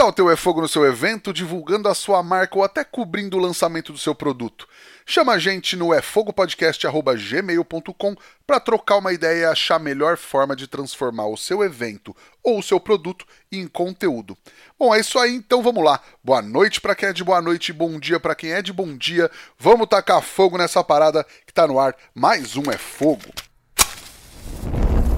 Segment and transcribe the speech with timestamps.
[0.00, 3.40] tal ter o É no seu evento, divulgando a sua marca ou até cobrindo o
[3.40, 4.66] lançamento do seu produto?
[5.04, 8.16] Chama a gente no efogopodcast.gmail.com
[8.46, 12.60] para trocar uma ideia e achar a melhor forma de transformar o seu evento ou
[12.60, 14.38] o seu produto em conteúdo.
[14.78, 16.00] Bom, é isso aí, então vamos lá.
[16.24, 18.96] Boa noite para quem é de boa noite, bom dia para quem é de bom
[18.96, 19.30] dia.
[19.58, 21.94] Vamos tacar fogo nessa parada que tá no ar.
[22.14, 23.49] Mais um É Fogo.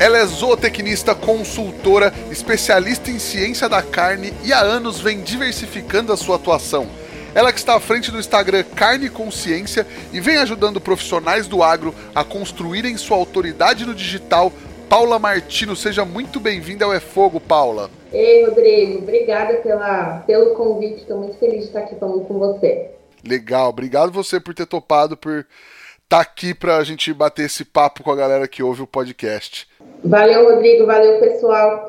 [0.00, 6.16] Ela é zootecnista, consultora, especialista em ciência da carne e há anos vem diversificando a
[6.16, 6.86] sua atuação.
[7.34, 11.94] Ela que está à frente do Instagram Carne Consciência e vem ajudando profissionais do agro
[12.14, 14.50] a construírem sua autoridade no digital.
[14.88, 17.90] Paula Martino, seja muito bem-vinda ao É Fogo, Paula.
[18.10, 21.02] Ei, Rodrigo, obrigada pela, pelo convite.
[21.02, 22.90] Estou muito feliz de estar aqui falando com você.
[23.22, 25.44] Legal, obrigado você por ter topado, por
[26.10, 29.68] estar aqui para a gente bater esse papo com a galera que ouve o podcast.
[30.04, 30.84] Valeu, Rodrigo.
[30.84, 31.86] Valeu, pessoal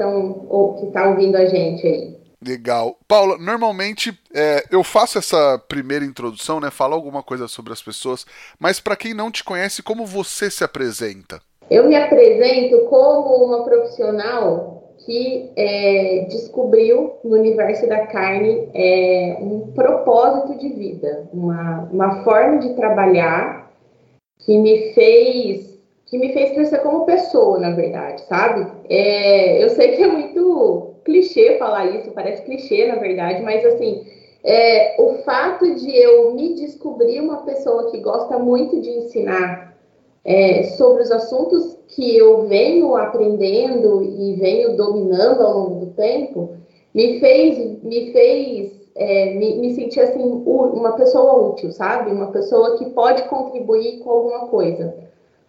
[0.77, 2.15] que está ouvindo a gente aí.
[2.39, 2.97] Legal.
[3.07, 6.69] Paula, normalmente é, eu faço essa primeira introdução, né?
[6.69, 8.23] Falo alguma coisa sobre as pessoas,
[8.59, 11.41] mas para quem não te conhece, como você se apresenta?
[11.69, 19.71] Eu me apresento como uma profissional que é, descobriu no universo da carne é, um
[19.73, 23.70] propósito de vida, uma, uma forma de trabalhar
[24.41, 25.71] que me fez
[26.05, 28.69] que me fez crescer como pessoa, na verdade, sabe?
[28.89, 34.05] É, eu sei que é muito clichê falar isso, parece clichê, na verdade, mas assim,
[34.43, 39.73] é, o fato de eu me descobrir uma pessoa que gosta muito de ensinar
[40.25, 46.57] é, sobre os assuntos que eu venho aprendendo e venho dominando ao longo do tempo,
[46.93, 52.11] me fez, me fez é, me, me, sentir assim uma pessoa útil, sabe?
[52.11, 54.93] Uma pessoa que pode contribuir com alguma coisa.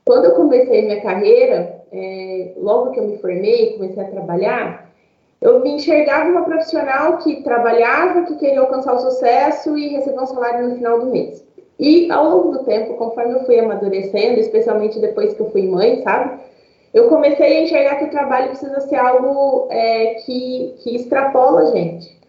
[0.05, 4.91] Quando eu comecei minha carreira, é, logo que eu me formei, comecei a trabalhar,
[5.41, 10.27] eu me enxergava uma profissional que trabalhava, que queria alcançar o sucesso e receber um
[10.27, 11.45] salário no final do mês.
[11.79, 16.01] E ao longo do tempo, conforme eu fui amadurecendo, especialmente depois que eu fui mãe,
[16.03, 16.39] sabe?
[16.95, 21.67] Eu comecei a enxergar que o trabalho precisa ser algo é, que, que extrapola a
[21.67, 22.22] gente.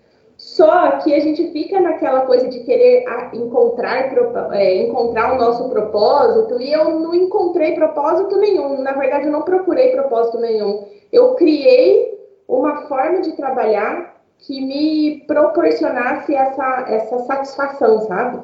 [0.44, 4.14] Só que a gente fica naquela coisa de querer encontrar,
[4.52, 8.82] é, encontrar o nosso propósito, e eu não encontrei propósito nenhum.
[8.82, 10.84] Na verdade, eu não procurei propósito nenhum.
[11.14, 12.14] Eu criei
[12.46, 18.40] uma forma de trabalhar que me proporcionasse essa, essa satisfação, sabe?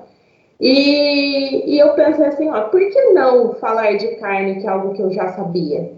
[0.57, 4.93] E, e eu pensei assim, ó, por que não falar de carne, que é algo
[4.93, 5.91] que eu já sabia?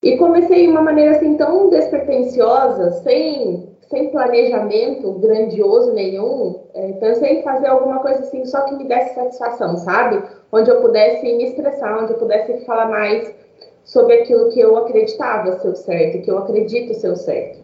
[0.00, 7.40] E comecei de uma maneira assim tão despretensiosa, sem sem planejamento grandioso nenhum, é, pensei
[7.40, 10.22] em fazer alguma coisa assim só que me desse satisfação, sabe?
[10.52, 13.34] Onde eu pudesse me expressar, onde eu pudesse falar mais
[13.82, 17.58] sobre aquilo que eu acreditava ser o certo, que eu acredito ser o certo.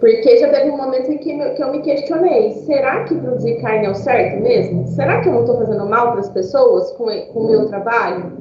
[0.00, 3.84] Porque já teve um momento em que, que eu me questionei: será que produzir carne
[3.84, 4.86] é o certo mesmo?
[4.86, 8.32] Será que eu não estou fazendo mal para as pessoas com, com o meu trabalho?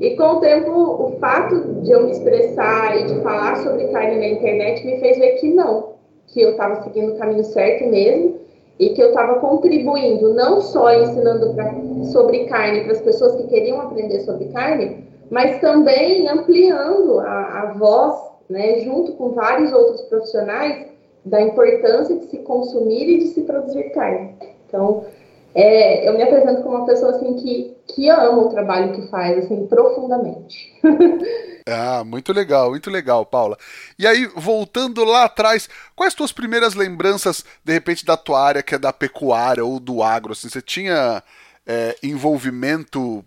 [0.00, 4.16] E com o tempo, o fato de eu me expressar e de falar sobre carne
[4.16, 5.97] na internet me fez ver que não,
[6.28, 8.36] que eu estava seguindo o caminho certo mesmo
[8.78, 11.74] e que eu estava contribuindo não só ensinando pra,
[12.12, 17.72] sobre carne para as pessoas que queriam aprender sobre carne, mas também ampliando a, a
[17.72, 18.14] voz,
[18.48, 20.86] né, junto com vários outros profissionais,
[21.24, 24.34] da importância de se consumir e de se produzir carne.
[24.66, 25.04] Então,
[25.54, 29.38] é, eu me apresento como uma pessoa assim que, que ama o trabalho que faz,
[29.38, 30.72] assim, profundamente.
[31.70, 33.58] Ah, muito legal, muito legal, Paula.
[33.98, 38.74] E aí, voltando lá atrás, quais tuas primeiras lembranças, de repente, da tua área, que
[38.74, 40.32] é da pecuária ou do agro?
[40.32, 41.22] Assim, você tinha
[41.66, 43.22] é, envolvimento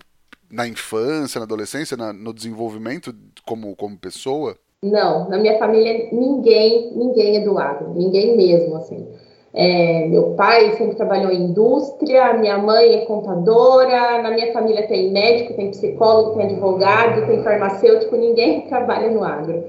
[0.50, 3.16] na infância, na adolescência, na, no desenvolvimento
[3.46, 4.58] como, como pessoa?
[4.84, 9.08] Não, na minha família ninguém, ninguém é do agro, ninguém mesmo, assim.
[9.54, 15.12] É, meu pai sempre trabalhou em indústria, minha mãe é contadora, na minha família tem
[15.12, 19.64] médico, tem psicólogo, tem advogado, tem farmacêutico, ninguém trabalha no agro.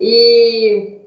[0.00, 0.98] E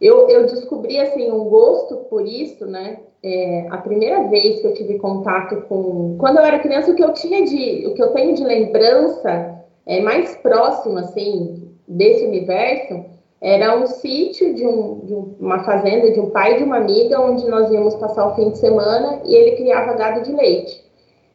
[0.00, 3.00] eu, eu descobri assim um gosto por isso, né?
[3.22, 7.04] É, a primeira vez que eu tive contato com, quando eu era criança, o que
[7.04, 13.13] eu tinha de, o que eu tenho de lembrança é mais próximo assim desse universo
[13.44, 17.46] Era um sítio de, um, de uma fazenda de um pai de uma amiga, onde
[17.46, 20.82] nós íamos passar o fim de semana e ele criava gado de leite.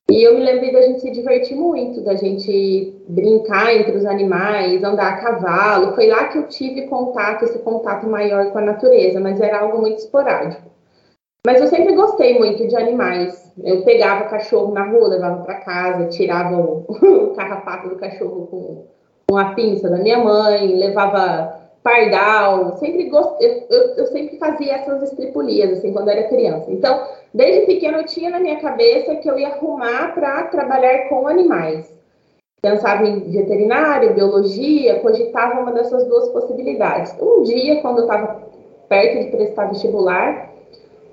[0.09, 4.83] E eu me lembrei da gente se divertir muito, da gente brincar entre os animais,
[4.83, 5.93] andar a cavalo.
[5.93, 9.77] Foi lá que eu tive contato, esse contato maior com a natureza, mas era algo
[9.77, 10.63] muito esporádico.
[11.45, 13.53] Mas eu sempre gostei muito de animais.
[13.63, 18.85] Eu pegava cachorro na rua, levava para casa, tirava o, o carrapato do cachorro com,
[19.29, 24.75] com a pinça da minha mãe, levava pardal, sempre gostei, eu, eu, eu, sempre fazia
[24.75, 26.71] essas estripulias, assim, quando era criança.
[26.71, 31.27] Então, desde pequeno eu tinha na minha cabeça que eu ia arrumar para trabalhar com
[31.27, 31.93] animais.
[32.61, 37.15] Pensava em veterinário, biologia, cogitava uma dessas duas possibilidades.
[37.19, 38.41] Um dia, quando eu estava
[38.89, 40.49] perto de prestar vestibular,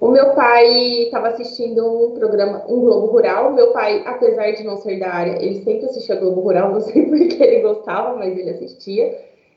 [0.01, 3.53] o meu pai estava assistindo um programa, um Globo Rural.
[3.53, 7.07] Meu pai, apesar de não ser da área, ele sempre assistia Globo Rural, não sei
[7.07, 9.17] porque ele gostava, mas ele assistia.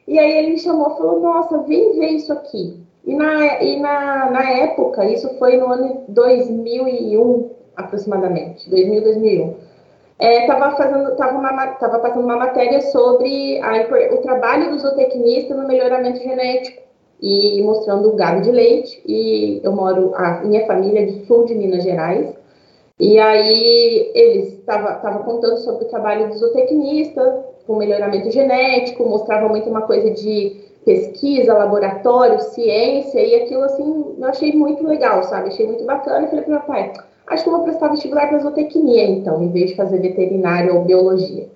[0.09, 2.83] E aí ele me chamou e falou: Nossa, vem ver isso aqui.
[3.05, 9.55] E, na, e na, na época, isso foi no ano 2001, aproximadamente, 2000, 2001.
[10.19, 15.67] Estava fazendo, tava, uma, tava passando uma matéria sobre a, o trabalho do zootecnista no
[15.67, 16.81] melhoramento genético
[17.21, 19.01] e mostrando o gado de leite.
[19.05, 22.35] E eu moro, a minha família é do sul de Minas Gerais.
[22.99, 29.69] E aí eles estavam contando sobre o trabalho do zootecnista, com melhoramento genético, mostrava muito
[29.69, 35.49] uma coisa de pesquisa, laboratório, ciência, e aquilo assim, eu achei muito legal, sabe?
[35.49, 36.25] Achei muito bacana.
[36.25, 36.91] E falei para meu pai,
[37.27, 40.83] acho que eu vou prestar vestibular para zootecnia, então, em vez de fazer veterinária ou
[40.83, 41.47] biologia.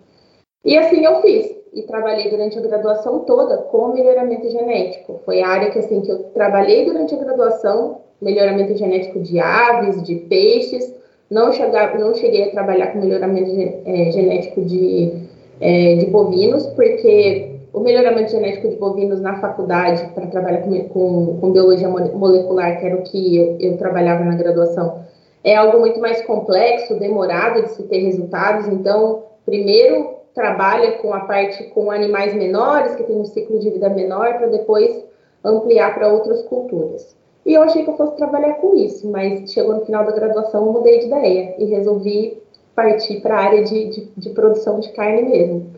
[0.63, 1.51] E assim eu fiz.
[1.73, 5.19] E trabalhei durante a graduação toda com melhoramento genético.
[5.25, 10.03] Foi a área que, assim, que eu trabalhei durante a graduação, melhoramento genético de aves,
[10.03, 10.93] de peixes.
[11.27, 13.49] Não, chegar, não cheguei a trabalhar com melhoramento
[13.83, 20.27] é, genético de é, de bovinos, porque o melhoramento genético de bovinos na faculdade, para
[20.27, 25.03] trabalhar com, com, com, biologia molecular, que era o que eu, eu trabalhava na graduação,
[25.43, 28.67] é algo muito mais complexo, demorado de se ter resultados.
[28.67, 33.89] Então, primeiro trabalha com a parte com animais menores, que tem um ciclo de vida
[33.89, 35.03] menor, para depois
[35.43, 37.15] ampliar para outras culturas.
[37.45, 40.65] E eu achei que eu fosse trabalhar com isso, mas chegou no final da graduação,
[40.65, 42.41] eu mudei de ideia e resolvi
[42.75, 45.71] partir para a área de, de, de, produção de carne mesmo.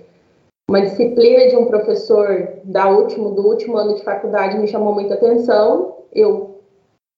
[0.70, 5.14] Uma disciplina de um professor da último, do último ano de faculdade me chamou muita
[5.14, 5.98] atenção.
[6.12, 6.60] Eu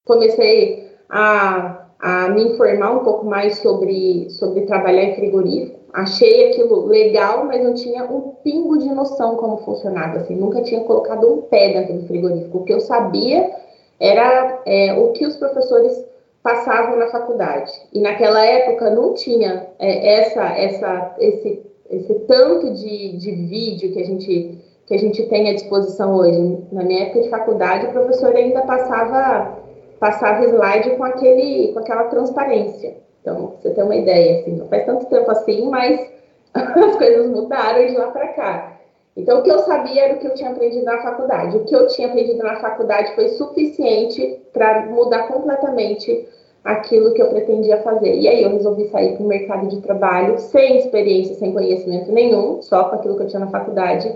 [0.06, 5.78] comecei a, a me informar um pouco mais sobre, sobre trabalhar em frigorífico.
[5.92, 10.18] Achei aquilo legal, mas não tinha um pingo de noção como funcionava.
[10.18, 12.58] Assim, nunca tinha colocado um pé dentro do frigorífico.
[12.58, 13.50] O que eu sabia
[13.98, 16.07] era é, o que os professores
[16.42, 17.72] passavam na faculdade.
[17.92, 24.00] E naquela época não tinha é, essa, essa, esse, esse tanto de, de vídeo que
[24.00, 26.64] a gente que a gente tem à disposição hoje.
[26.72, 29.58] Na minha época de faculdade, o professor ainda passava
[30.00, 32.96] passava slide com aquele com aquela transparência.
[33.20, 36.00] Então, você tem uma ideia, assim, não faz tanto tempo assim, mas
[36.54, 38.77] as coisas mudaram de lá para cá.
[39.18, 41.56] Então, o que eu sabia era o que eu tinha aprendido na faculdade.
[41.56, 46.28] O que eu tinha aprendido na faculdade foi suficiente para mudar completamente
[46.62, 48.14] aquilo que eu pretendia fazer.
[48.14, 52.62] E aí eu resolvi sair para o mercado de trabalho sem experiência, sem conhecimento nenhum,
[52.62, 54.14] só com aquilo que eu tinha na faculdade,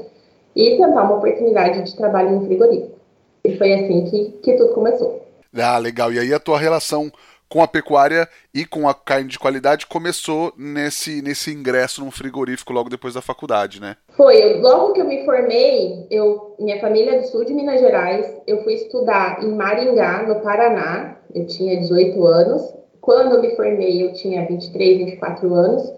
[0.55, 2.97] e tentar uma oportunidade de trabalho no frigorífico.
[3.45, 5.21] E foi assim que, que tudo começou.
[5.57, 6.13] Ah, legal.
[6.13, 7.11] E aí a tua relação
[7.53, 12.73] com a pecuária e com a carne de qualidade começou nesse, nesse ingresso num frigorífico
[12.73, 13.97] logo depois da faculdade, né?
[14.17, 14.43] Foi.
[14.43, 18.27] Eu, logo que eu me formei, eu, minha família é do sul de Minas Gerais,
[18.47, 22.75] eu fui estudar em Maringá, no Paraná, eu tinha 18 anos.
[23.03, 25.93] Quando eu me formei, eu tinha 23, 24 anos.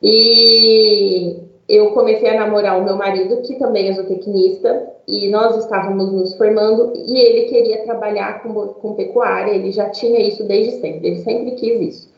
[0.00, 6.12] E eu comecei a namorar o meu marido, que também é zootecnista, e nós estávamos
[6.12, 11.06] nos formando e ele queria trabalhar com, com pecuária, ele já tinha isso desde sempre,
[11.06, 12.14] ele sempre quis isso.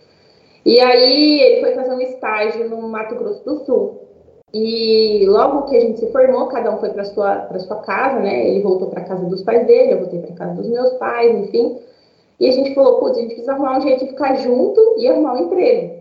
[0.64, 4.02] E aí ele foi fazer um estágio no Mato Grosso do Sul.
[4.52, 8.20] E logo que a gente se formou, cada um foi para sua para sua casa,
[8.20, 8.48] né?
[8.48, 11.78] Ele voltou para casa dos pais dele, eu voltei para casa dos meus pais, enfim.
[12.38, 15.08] E a gente falou, putz, a gente precisa arrumar um jeito de ficar junto e
[15.08, 15.95] arrumar um emprego.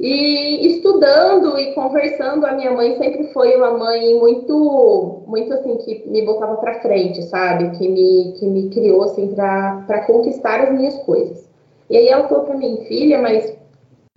[0.00, 6.08] E estudando e conversando, a minha mãe sempre foi uma mãe muito, muito assim, que
[6.08, 7.76] me botava para frente, sabe?
[7.76, 11.46] Que me, que me criou, assim, para conquistar as minhas coisas.
[11.90, 13.54] E aí ela falou para mim, filha, mas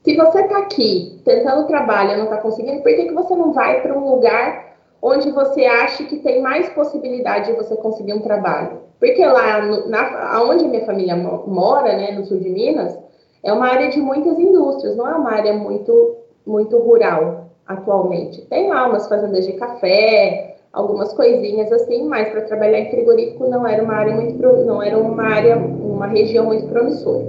[0.03, 3.81] se você tá aqui tentando trabalhar, não tá conseguindo, por que, que você não vai
[3.81, 8.83] para um lugar onde você acha que tem mais possibilidade de você conseguir um trabalho?
[9.01, 12.97] Porque lá, no, na, onde minha família mora, né, no sul de Minas,
[13.43, 18.41] é uma área de muitas indústrias, não é uma área muito, muito rural atualmente.
[18.43, 23.67] Tem lá umas fazendas de café, algumas coisinhas assim, mas para trabalhar em frigorífico não
[23.67, 27.25] era uma área muito não era uma área, uma região muito promissora.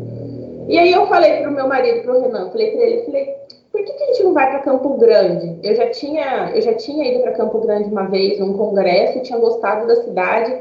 [0.68, 3.35] E aí eu falei para o meu marido, para o Renan, falei para ele, falei,
[3.71, 5.59] por que, que, a gente não vai para Campo Grande?
[5.62, 9.38] Eu já tinha, eu já tinha ido para Campo Grande uma vez num congresso, tinha
[9.38, 10.56] gostado da cidade.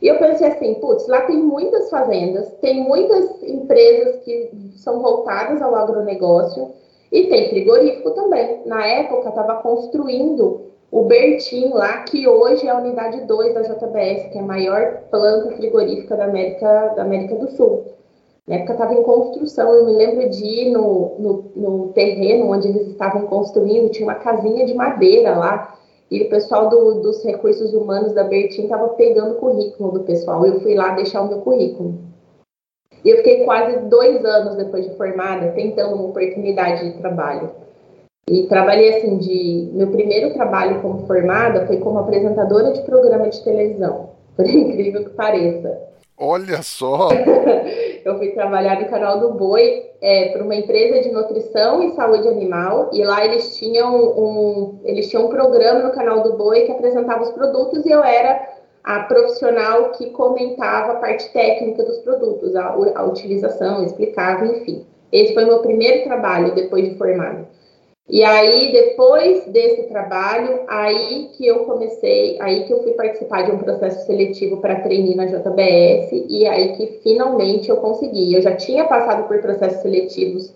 [0.00, 5.60] E eu pensei assim, putz, lá tem muitas fazendas, tem muitas empresas que são voltadas
[5.60, 6.70] ao agronegócio
[7.10, 8.62] e tem frigorífico também.
[8.64, 14.28] Na época estava construindo o Bertim lá, que hoje é a unidade 2 da JBS,
[14.30, 17.84] que é a maior planta frigorífica da América, da América do Sul.
[18.46, 22.68] Na época estava em construção, eu me lembro de ir no, no, no, terreno onde
[22.68, 25.77] eles estavam construindo, tinha uma casinha de madeira lá,
[26.10, 30.44] e o pessoal do, dos recursos humanos da Bertim estava pegando o currículo do pessoal.
[30.46, 31.98] Eu fui lá deixar o meu currículo.
[33.04, 37.50] E eu fiquei quase dois anos depois de formada tentando uma oportunidade de trabalho.
[38.28, 39.70] E trabalhei assim de.
[39.72, 45.10] Meu primeiro trabalho como formada foi como apresentadora de programa de televisão, por incrível que
[45.10, 45.88] pareça.
[46.16, 47.08] Olha só!
[48.08, 52.28] eu fui trabalhar no canal do Boi é, para uma empresa de nutrição e saúde
[52.28, 56.72] animal e lá eles tinham um eles tinham um programa no canal do Boi que
[56.72, 58.48] apresentava os produtos e eu era
[58.82, 64.86] a profissional que comentava a parte técnica dos produtos, a, a utilização, explicava, enfim.
[65.12, 67.46] Esse foi meu primeiro trabalho depois de formada.
[68.08, 73.50] E aí, depois desse trabalho, aí que eu comecei, aí que eu fui participar de
[73.50, 78.32] um processo seletivo para treinar na JBS, e aí que finalmente eu consegui.
[78.34, 80.50] Eu já tinha passado por processos seletivos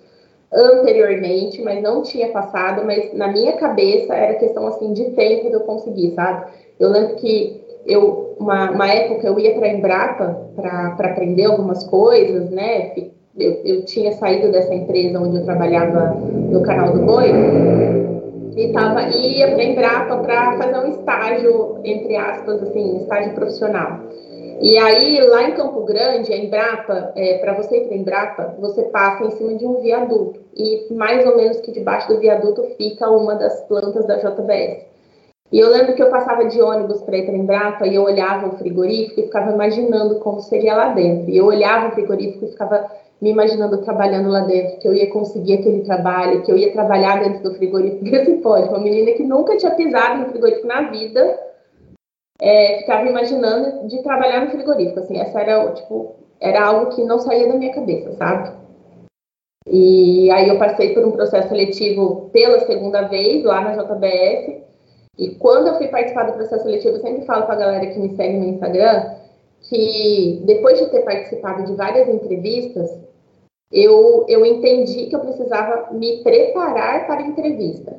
[0.50, 5.54] anteriormente, mas não tinha passado, mas na minha cabeça era questão assim de tempo de
[5.54, 6.50] eu conseguir, sabe?
[6.80, 11.85] Eu lembro que eu, uma, uma época eu ia para a Embrapa para aprender algumas
[11.85, 12.94] coisas, né?
[13.38, 17.30] Eu, eu tinha saído dessa empresa onde eu trabalhava no canal do Boi
[18.56, 24.00] e tava, ia para Embrapa para fazer um estágio, entre aspas, assim, estágio profissional.
[24.60, 28.56] E aí, lá em Campo Grande, a Embrapa, é, para você ir para a Embrapa,
[28.60, 30.38] você passa em cima de um viaduto.
[30.54, 34.86] E mais ou menos que debaixo do viaduto fica uma das plantas da JBS.
[35.50, 38.48] E eu lembro que eu passava de ônibus para ir para Embrapa e eu olhava
[38.48, 41.28] o frigorífico e ficava imaginando como seria lá dentro.
[41.30, 42.88] E eu olhava o frigorífico e ficava
[43.23, 47.23] me imaginando trabalhando lá dentro, que eu ia conseguir aquele trabalho, que eu ia trabalhar
[47.23, 48.05] dentro do frigorífico.
[48.26, 51.38] Se pode, uma menina que nunca tinha pisado no frigorífico na vida,
[52.41, 54.99] é, ficava imaginando de trabalhar no frigorífico.
[54.99, 58.50] Assim, essa era tipo era algo que não saía da minha cabeça, sabe?
[59.69, 64.62] E aí eu passei por um processo seletivo pela segunda vez lá na JBS.
[65.17, 68.00] E quando eu fui participar do processo seletivo, eu sempre falo para a galera que
[68.00, 69.23] me segue no Instagram
[69.62, 72.99] que depois de ter participado de várias entrevistas,
[73.73, 77.97] eu, eu entendi que eu precisava me preparar para a entrevista.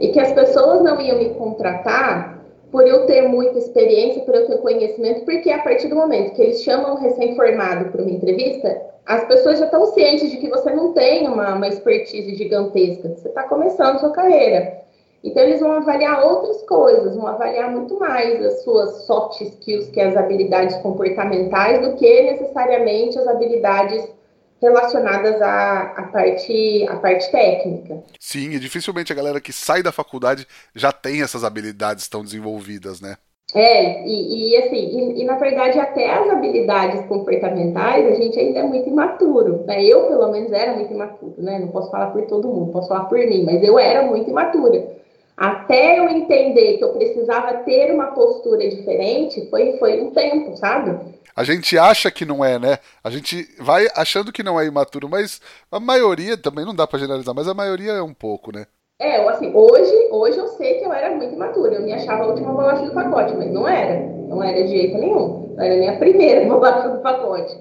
[0.00, 2.36] E que as pessoas não iam me contratar
[2.70, 6.42] por eu ter muita experiência, por eu ter conhecimento, porque a partir do momento que
[6.42, 10.70] eles chamam um recém-formado para uma entrevista, as pessoas já estão cientes de que você
[10.72, 14.84] não tem uma, uma expertise gigantesca, você está começando sua carreira.
[15.24, 20.00] Então, eles vão avaliar outras coisas, vão avaliar muito mais as suas soft skills, que
[20.00, 24.06] é as habilidades comportamentais, do que necessariamente as habilidades
[24.60, 28.02] relacionadas à, à, parte, à parte técnica.
[28.18, 33.00] Sim, e dificilmente a galera que sai da faculdade já tem essas habilidades tão desenvolvidas,
[33.00, 33.16] né?
[33.54, 38.58] É, e, e assim, e, e, na verdade até as habilidades comportamentais a gente ainda
[38.58, 39.84] é muito imaturo, né?
[39.84, 41.60] Eu, pelo menos, era muito imaturo, né?
[41.60, 44.96] Não posso falar por todo mundo, posso falar por mim, mas eu era muito imatura.
[45.36, 51.14] Até eu entender que eu precisava ter uma postura diferente, foi, foi um tempo, sabe?
[51.36, 52.78] A gente acha que não é, né?
[53.04, 55.38] A gente vai achando que não é imaturo, mas
[55.70, 58.66] a maioria também não dá para generalizar, mas a maioria é um pouco, né?
[58.98, 62.28] É, assim, hoje, hoje eu sei que eu era muito imatura, eu me achava a
[62.28, 65.90] última bolacha do pacote, mas não era, não era de jeito nenhum, não era nem
[65.90, 67.54] a primeira bolacha do pacote.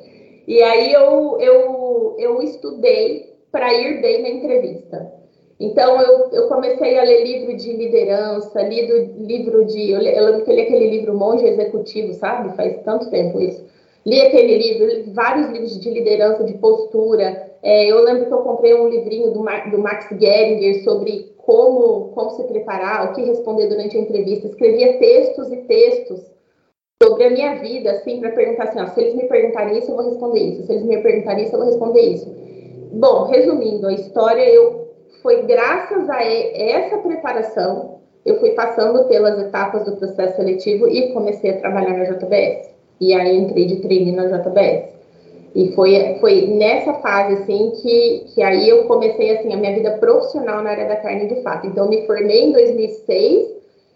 [0.47, 5.11] E aí eu, eu, eu estudei para ir bem na entrevista.
[5.59, 9.91] Então, eu, eu comecei a ler livro de liderança, lido, livro de.
[9.91, 12.55] Eu, eu lembro que eu li aquele livro Monge Executivo, sabe?
[12.55, 13.63] Faz tanto tempo isso.
[14.05, 17.51] Li aquele livro, li vários livros de liderança, de postura.
[17.63, 22.31] É, eu lembro que eu comprei um livrinho do, do Max Geringer sobre como, como
[22.31, 24.47] se preparar, o que responder durante a entrevista.
[24.47, 26.19] Escrevia textos e textos
[27.01, 29.95] sobre a minha vida, assim, para perguntar assim: ó, se eles me perguntarem isso, eu
[29.95, 30.65] vou responder isso.
[30.65, 32.29] Se eles me perguntarem isso, eu vou responder isso.
[32.91, 34.84] Bom, resumindo a história, eu
[35.25, 41.49] foi graças a essa preparação, eu fui passando pelas etapas do processo seletivo e comecei
[41.49, 42.69] a trabalhar na JBS.
[43.01, 44.93] E aí entrei de treino na JBS.
[45.55, 49.97] E foi, foi nessa fase, assim, que, que aí eu comecei, assim, a minha vida
[49.97, 51.65] profissional na área da carne de fato.
[51.65, 53.47] Então, me formei em 2006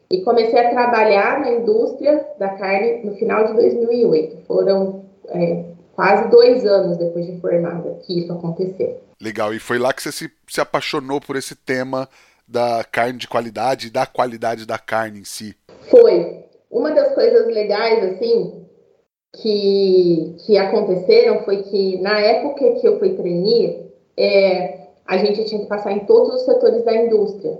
[0.09, 4.37] e comecei a trabalhar na indústria da carne no final de 2008.
[4.47, 5.63] Foram é,
[5.99, 9.01] quase dois anos depois de formada que isso aconteceu.
[9.21, 12.07] Legal, e foi lá que você se, se apaixonou por esse tema
[12.47, 15.57] da carne de qualidade e da qualidade da carne em si.
[15.89, 16.45] Foi.
[16.71, 18.65] Uma das coisas legais, assim,
[19.35, 23.81] que, que aconteceram foi que na época que eu fui treinar,
[24.15, 27.59] é, a gente tinha que passar em todos os setores da indústria.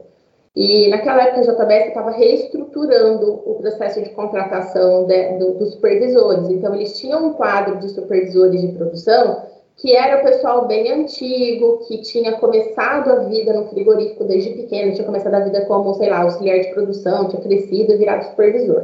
[0.62, 6.50] E naquela época a JBS estava reestruturando o processo de contratação de, do, dos supervisores.
[6.50, 9.42] Então, eles tinham um quadro de supervisores de produção
[9.78, 14.92] que era o pessoal bem antigo, que tinha começado a vida no frigorífico desde pequeno,
[14.92, 18.84] tinha começado a vida como, sei lá, auxiliar de produção, tinha crescido e virado supervisor.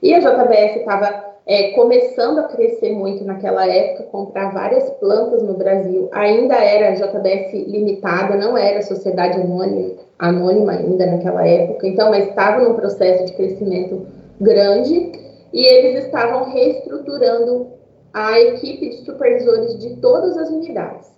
[0.00, 5.54] E a JBS estava é, começando a crescer muito naquela época, comprar várias plantas no
[5.54, 6.08] Brasil.
[6.12, 12.60] Ainda era JBS limitada, não era sociedade anônima, anônima ainda naquela época, então, mas estava
[12.60, 14.06] num processo de crescimento
[14.40, 15.12] grande
[15.52, 17.68] e eles estavam reestruturando
[18.12, 21.10] a equipe de supervisores de todas as unidades.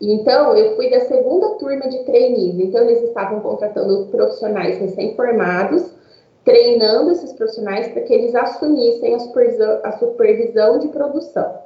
[0.00, 5.99] Então, eu fui da segunda turma de trainees, então eles estavam contratando profissionais recém-formados
[6.44, 11.60] treinando esses profissionais para que eles assumissem a supervisão, a supervisão de produção.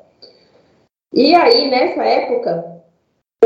[1.13, 2.75] E aí, nessa época,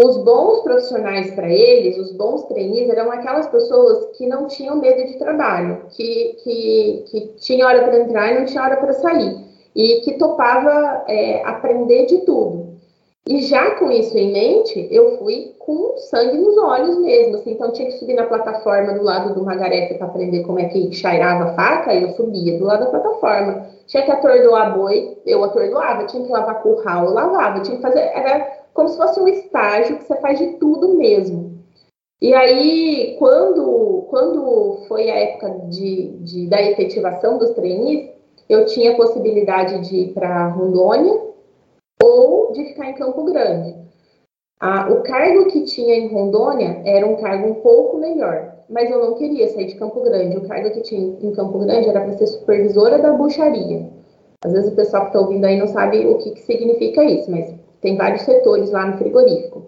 [0.02, 5.04] os bons profissionais para eles, os bons trainees, eram aquelas pessoas que não tinham medo
[5.06, 9.44] de trabalho, que, que, que tinha hora para entrar e não tinha hora para sair,
[9.75, 12.68] e que topava é, aprender de tudo.
[13.27, 17.73] E já com isso em mente, eu fui com sangue nos olhos mesmo, assim, então
[17.73, 21.51] tinha que subir na plataforma do lado do Margarete para aprender como é que chairava
[21.51, 23.67] a faca, e eu subia do lado da plataforma.
[23.87, 28.01] Tinha que atordoar boi, eu atordoava, tinha que lavar curral, eu lavava, tinha que fazer,
[28.01, 31.59] era como se fosse um estágio que você faz de tudo mesmo.
[32.21, 38.11] E aí, quando, quando foi a época de, de da efetivação dos trainees,
[38.49, 41.21] eu tinha a possibilidade de ir para Rondônia,
[42.03, 43.76] ou de ficar em Campo Grande.
[44.90, 49.15] O cargo que tinha em Rondônia era um cargo um pouco melhor, mas eu não
[49.15, 50.37] queria sair de Campo Grande.
[50.37, 53.89] O cargo que tinha em Campo Grande era para ser supervisora da bucharia.
[54.45, 57.30] Às vezes o pessoal que está ouvindo aí não sabe o que, que significa isso,
[57.30, 59.67] mas tem vários setores lá no frigorífico.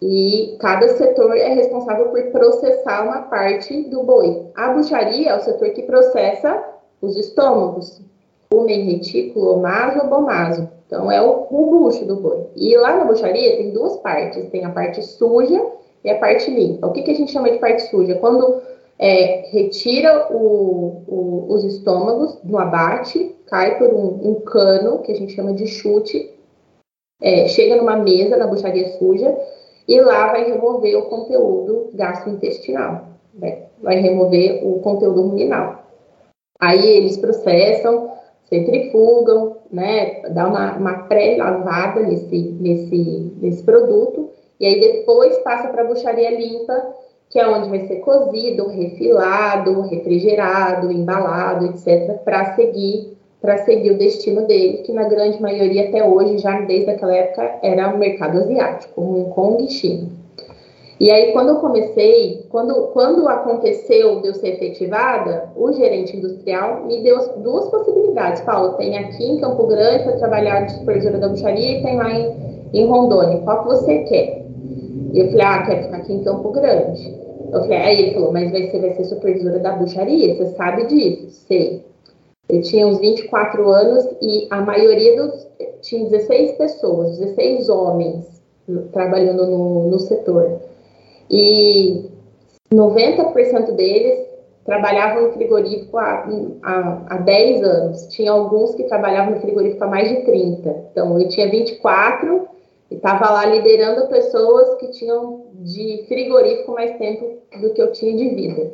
[0.00, 4.50] E cada setor é responsável por processar uma parte do boi.
[4.54, 6.62] A bucharia é o setor que processa
[7.00, 8.02] os estômagos,
[8.52, 10.75] rumen, retículo, omaso ou bomaso.
[10.86, 12.46] Então, é o, o bucho do boi.
[12.56, 15.64] E lá na bucharia tem duas partes: tem a parte suja
[16.04, 16.86] e a parte limpa.
[16.86, 18.14] O que, que a gente chama de parte suja?
[18.16, 18.62] Quando
[18.98, 25.16] é, retira o, o, os estômagos no abate, cai por um, um, cano, que a
[25.16, 26.32] gente chama de chute,
[27.20, 29.36] é, chega numa mesa na bucharia suja
[29.88, 33.66] e lá vai remover o conteúdo gastrointestinal, né?
[33.82, 35.84] vai remover o conteúdo ruminal.
[36.58, 38.10] Aí eles processam,
[38.48, 45.82] centrifugam, né, dá uma, uma pré-lavada nesse, nesse, nesse produto, e aí depois passa para
[45.82, 46.94] a bucharia limpa,
[47.28, 53.98] que é onde vai ser cozido, refilado, refrigerado, embalado, etc., para seguir para seguir o
[53.98, 58.38] destino dele, que na grande maioria até hoje, já desde aquela época, era o mercado
[58.38, 60.15] asiático, Hong Kong e China.
[60.98, 66.86] E aí, quando eu comecei, quando, quando aconteceu de eu ser efetivada, o gerente industrial
[66.86, 68.40] me deu duas possibilidades.
[68.42, 72.10] Paulo, tem aqui em Campo Grande para trabalhar de supervisora da bucharia e tem lá
[72.10, 73.42] em, em Rondônia.
[73.42, 74.46] Qual que você quer?
[75.12, 77.14] E eu falei, ah, quero ficar aqui em Campo Grande.
[77.52, 81.44] Eu falei, aí ele falou, mas você vai ser supervisora da bucharia, você sabe disso?
[81.46, 81.84] Sei.
[82.48, 85.46] Eu tinha uns 24 anos e a maioria dos.
[85.82, 88.24] tinha 16 pessoas, 16 homens
[88.92, 90.60] trabalhando no, no setor.
[91.30, 92.10] E
[92.72, 94.26] 90% deles
[94.64, 96.28] trabalhavam no frigorífico há,
[96.62, 98.06] há, há 10 anos.
[98.08, 100.86] Tinha alguns que trabalhavam no frigorífico há mais de 30.
[100.90, 102.48] Então, eu tinha 24
[102.90, 108.16] e estava lá liderando pessoas que tinham de frigorífico mais tempo do que eu tinha
[108.16, 108.72] de vida.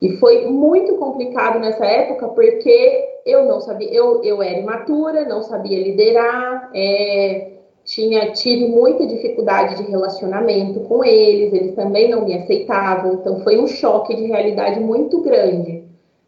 [0.00, 5.42] E foi muito complicado nessa época porque eu não sabia, eu, eu era imatura, não
[5.42, 7.57] sabia liderar, é,
[7.88, 13.58] tinha tive muita dificuldade de relacionamento com eles, eles também não me aceitavam, então foi
[13.58, 15.82] um choque de realidade muito grande.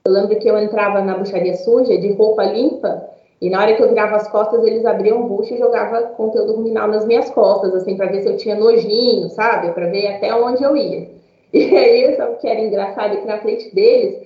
[0.07, 3.05] Eu lembro que eu entrava na bucharia suja, de roupa limpa,
[3.43, 6.55] e na hora que eu virava as costas, eles abriam o bucho e jogavam conteúdo
[6.55, 9.71] ruminal nas minhas costas, assim, para ver se eu tinha nojinho, sabe?
[9.71, 11.07] Para ver até onde eu ia.
[11.53, 13.17] E aí, sabe o que era engraçado?
[13.17, 14.17] Que na frente deles,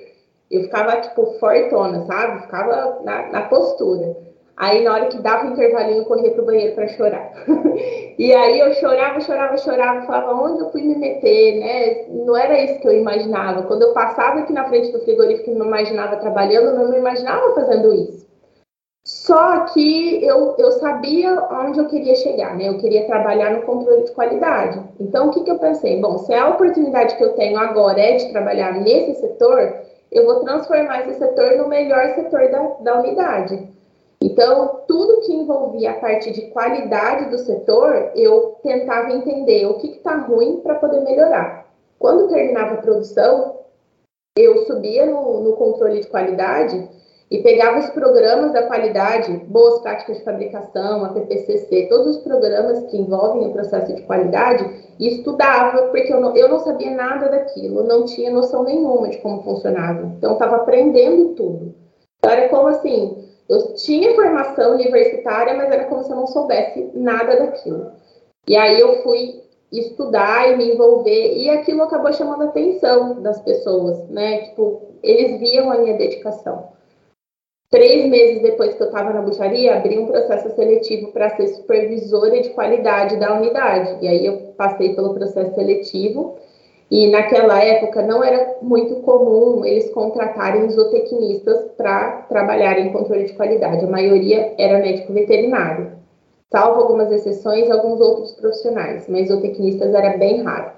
[0.51, 2.43] eu ficava, tipo, fortona, sabe?
[2.43, 4.15] Ficava na, na postura.
[4.57, 7.33] Aí, na hora que dava o intervalinho, eu corria pro banheiro para chorar.
[8.17, 12.07] e aí eu chorava, chorava, chorava, falava onde eu fui me meter, né?
[12.25, 13.65] Não era isso que eu imaginava.
[13.65, 16.99] Quando eu passava aqui na frente do frigorífico e me imaginava trabalhando, eu não me
[16.99, 18.25] imaginava fazendo isso.
[19.05, 22.69] Só que eu, eu sabia onde eu queria chegar, né?
[22.69, 24.81] Eu queria trabalhar no controle de qualidade.
[24.99, 26.01] Então, o que, que eu pensei?
[26.01, 29.75] Bom, se a oportunidade que eu tenho agora é de trabalhar nesse setor,
[30.11, 33.74] eu vou transformar esse setor no melhor setor da, da unidade.
[34.25, 39.89] Então, tudo que envolvia a parte de qualidade do setor, eu tentava entender o que
[39.89, 41.67] está ruim para poder melhorar.
[41.99, 43.59] Quando terminava a produção,
[44.39, 46.89] eu subia no, no, controle de qualidade
[47.31, 52.83] e pegava os programas da qualidade, boas práticas de fabricação, a PPCC, todos os programas
[52.91, 54.65] que envolvem o processo de qualidade
[54.99, 59.19] e estudava, porque eu não, eu não sabia nada daquilo, não tinha noção nenhuma de
[59.19, 60.15] como funcionava.
[60.17, 61.75] Então, estava aprendendo tudo.
[62.19, 66.91] Então, era como assim, eu tinha formação universitária, mas era como se eu não soubesse
[66.95, 67.93] nada daquilo.
[68.47, 73.41] E aí eu fui estudar e me envolver, e aquilo acabou chamando a atenção das
[73.41, 74.43] pessoas, né?
[74.43, 76.73] Tipo, eles viam a minha dedicação.
[77.71, 82.41] Três meses depois que eu estava na bucharia, abri um processo seletivo para ser supervisora
[82.41, 83.99] de qualidade da unidade.
[84.01, 86.39] E aí eu passei pelo processo seletivo
[86.91, 93.33] e naquela época não era muito comum eles contratarem zootecnistas para trabalhar em controle de
[93.33, 93.85] qualidade.
[93.85, 95.93] A maioria era médico veterinário,
[96.53, 100.73] salvo algumas exceções, alguns outros profissionais, mas zootecnistas era bem raro.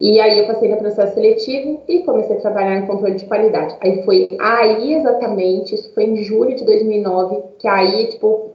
[0.00, 3.76] E aí eu passei no processo seletivo e comecei a trabalhar em controle de qualidade.
[3.80, 8.50] Aí foi aí exatamente, isso foi em julho de 2009, que aí, tipo,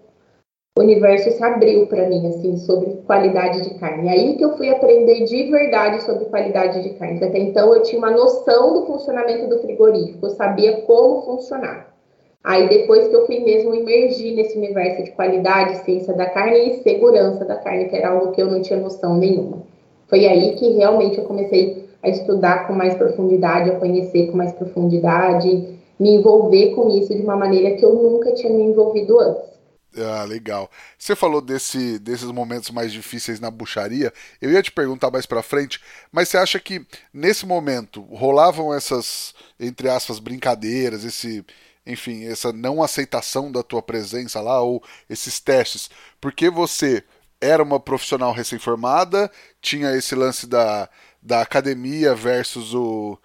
[0.77, 4.09] o universo se abriu para mim, assim, sobre qualidade de carne.
[4.09, 7.17] Aí que eu fui aprender de verdade sobre qualidade de carne.
[7.17, 11.87] Até então eu tinha uma noção do funcionamento do frigorífico, eu sabia como funcionar.
[12.43, 16.83] Aí depois que eu fui mesmo emergir nesse universo de qualidade, ciência da carne e
[16.83, 19.63] segurança da carne, que era algo que eu não tinha noção nenhuma.
[20.07, 24.51] Foi aí que realmente eu comecei a estudar com mais profundidade, a conhecer com mais
[24.51, 29.56] profundidade, me envolver com isso de uma maneira que eu nunca tinha me envolvido antes.
[29.99, 30.69] Ah, legal.
[30.97, 34.13] Você falou desse, desses momentos mais difíceis na bucharia.
[34.39, 35.81] Eu ia te perguntar mais pra frente,
[36.11, 41.43] mas você acha que nesse momento rolavam essas, entre aspas, brincadeiras, esse,
[41.85, 45.89] enfim, essa não aceitação da tua presença lá, ou esses testes,
[46.21, 47.03] porque você
[47.41, 49.31] era uma profissional recém-formada,
[49.61, 50.89] tinha esse lance da,
[51.21, 53.17] da academia versus o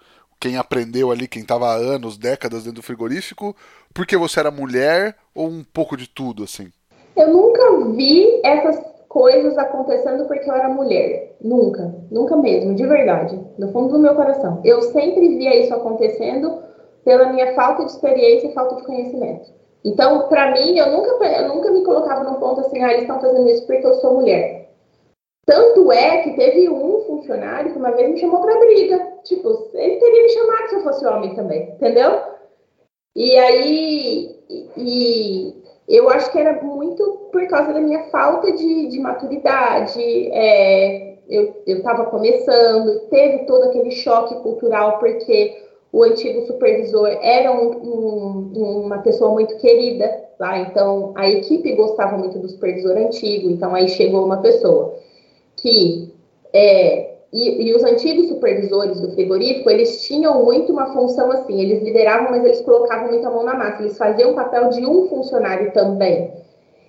[0.43, 3.55] quem aprendeu ali, quem estava há anos, décadas dentro do frigorífico,
[3.93, 6.69] porque você era mulher ou um pouco de tudo, assim?
[7.15, 11.35] Eu nunca vi essas coisas acontecendo porque eu era mulher.
[11.39, 11.93] Nunca.
[12.09, 13.39] Nunca mesmo, de verdade.
[13.57, 14.61] No fundo do meu coração.
[14.63, 16.63] Eu sempre via isso acontecendo
[17.05, 19.51] pela minha falta de experiência e falta de conhecimento.
[19.85, 23.19] Então, para mim, eu nunca, eu nunca me colocava num ponto assim, ah, eles estão
[23.19, 24.71] fazendo isso porque eu sou mulher.
[25.45, 29.13] Tanto é que teve um funcionário que uma vez me chamou para briga.
[29.23, 32.21] Tipo, ele teria me chamado se eu fosse homem também, entendeu?
[33.15, 34.35] E aí,
[34.77, 35.53] e
[35.87, 40.01] eu acho que era muito por causa da minha falta de, de maturidade.
[40.31, 47.71] É, eu estava começando, teve todo aquele choque cultural, porque o antigo supervisor era um,
[47.71, 53.75] um, uma pessoa muito querida lá, então a equipe gostava muito do supervisor antigo, então
[53.75, 54.95] aí chegou uma pessoa
[55.55, 56.11] que
[56.51, 61.81] é, e, e, os antigos supervisores do frigorífico, eles tinham muito uma função assim, eles
[61.81, 65.07] lideravam, mas eles colocavam muito a mão na massa, eles faziam o papel de um
[65.09, 66.31] funcionário também.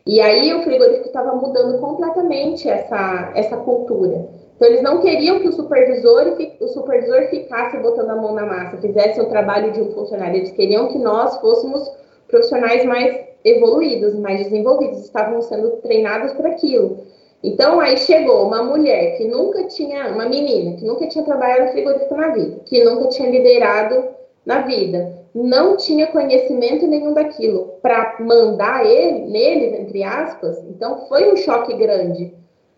[0.06, 4.28] E aí o frigorífico estava mudando completamente essa, essa cultura.
[4.54, 8.76] Então eles não queriam que o supervisor, o supervisor ficasse botando a mão na massa,
[8.76, 10.36] fizesse o trabalho de um funcionário.
[10.36, 11.90] Eles queriam que nós fôssemos
[12.28, 16.98] profissionais mais evoluídos, mais desenvolvidos, estavam sendo treinados para aquilo.
[17.44, 22.14] Então, aí chegou uma mulher que nunca tinha, uma menina que nunca tinha trabalhado frigorífico
[22.14, 24.02] na vida, que nunca tinha liderado
[24.46, 30.58] na vida, não tinha conhecimento nenhum daquilo para mandar ele, neles, entre aspas.
[30.70, 32.32] Então, foi um choque grande.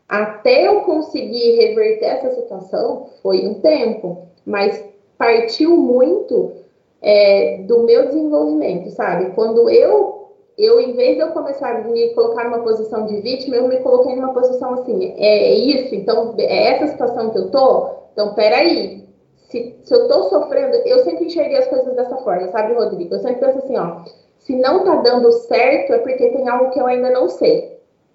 [0.09, 4.85] Até eu conseguir reverter essa situação, foi um tempo, mas
[5.17, 6.55] partiu muito
[7.01, 9.31] é, do meu desenvolvimento, sabe?
[9.33, 10.26] Quando eu
[10.59, 13.79] eu, em vez de eu começar a me colocar numa posição de vítima, eu me
[13.81, 17.91] coloquei numa posição assim, é isso, então, é essa situação que eu tô?
[18.13, 19.07] Então, peraí,
[19.49, 23.15] se, se eu tô sofrendo, eu sempre enxerguei as coisas dessa forma, sabe, Rodrigo?
[23.15, 24.05] Eu sempre penso assim, ó,
[24.39, 27.67] se não tá dando certo, é porque tem algo que eu ainda não sei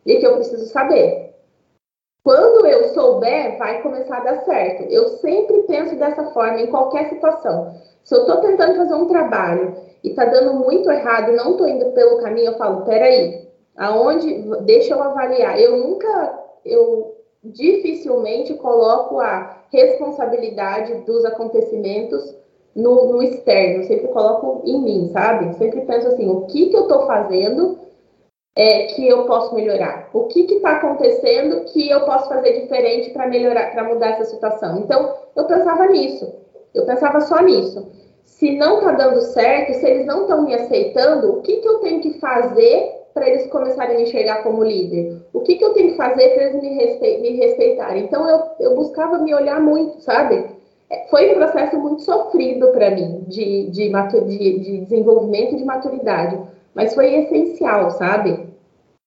[0.05, 1.30] e que eu preciso saber.
[2.23, 4.83] Quando eu souber vai começar a dar certo.
[4.91, 7.73] Eu sempre penso dessa forma em qualquer situação.
[8.03, 11.91] Se eu estou tentando fazer um trabalho e está dando muito errado, não estou indo
[11.91, 15.59] pelo caminho, eu falo, peraí, aonde, deixa eu avaliar.
[15.59, 22.35] Eu nunca, eu dificilmente coloco a responsabilidade dos acontecimentos
[22.75, 25.53] no, no externo, eu sempre coloco em mim, sabe?
[25.57, 27.79] Sempre penso assim, o que que eu estou fazendo
[28.55, 30.09] é, que eu posso melhorar?
[30.13, 34.79] O que está acontecendo que eu posso fazer diferente para melhorar, para mudar essa situação?
[34.79, 36.33] Então, eu pensava nisso.
[36.73, 37.87] Eu pensava só nisso.
[38.25, 41.79] Se não está dando certo, se eles não estão me aceitando, o que, que eu
[41.79, 45.21] tenho que fazer para eles começarem a me enxergar como líder?
[45.33, 48.03] O que, que eu tenho que fazer para eles me, respe me respeitarem?
[48.03, 50.45] Então, eu, eu buscava me olhar muito, sabe?
[50.89, 56.37] É, foi um processo muito sofrido para mim, de, de, de, de desenvolvimento de maturidade
[56.75, 58.51] mas foi essencial, sabe?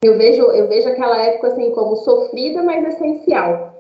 [0.03, 3.75] Eu vejo, eu vejo aquela época assim como sofrida, mas essencial.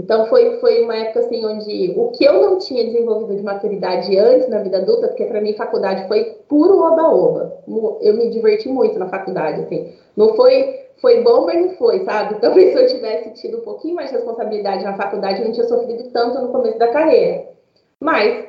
[0.00, 4.16] Então foi, foi uma época assim onde o que eu não tinha desenvolvido de maturidade
[4.16, 7.58] antes na vida adulta, porque para mim faculdade foi puro oba-oba.
[8.00, 9.92] Eu me diverti muito na faculdade, assim.
[10.16, 12.36] Não foi foi bom, mas não foi, sabe?
[12.40, 15.66] Talvez se eu tivesse tido um pouquinho mais de responsabilidade na faculdade, eu não tinha
[15.66, 17.50] sofrido tanto no começo da carreira.
[18.00, 18.47] Mas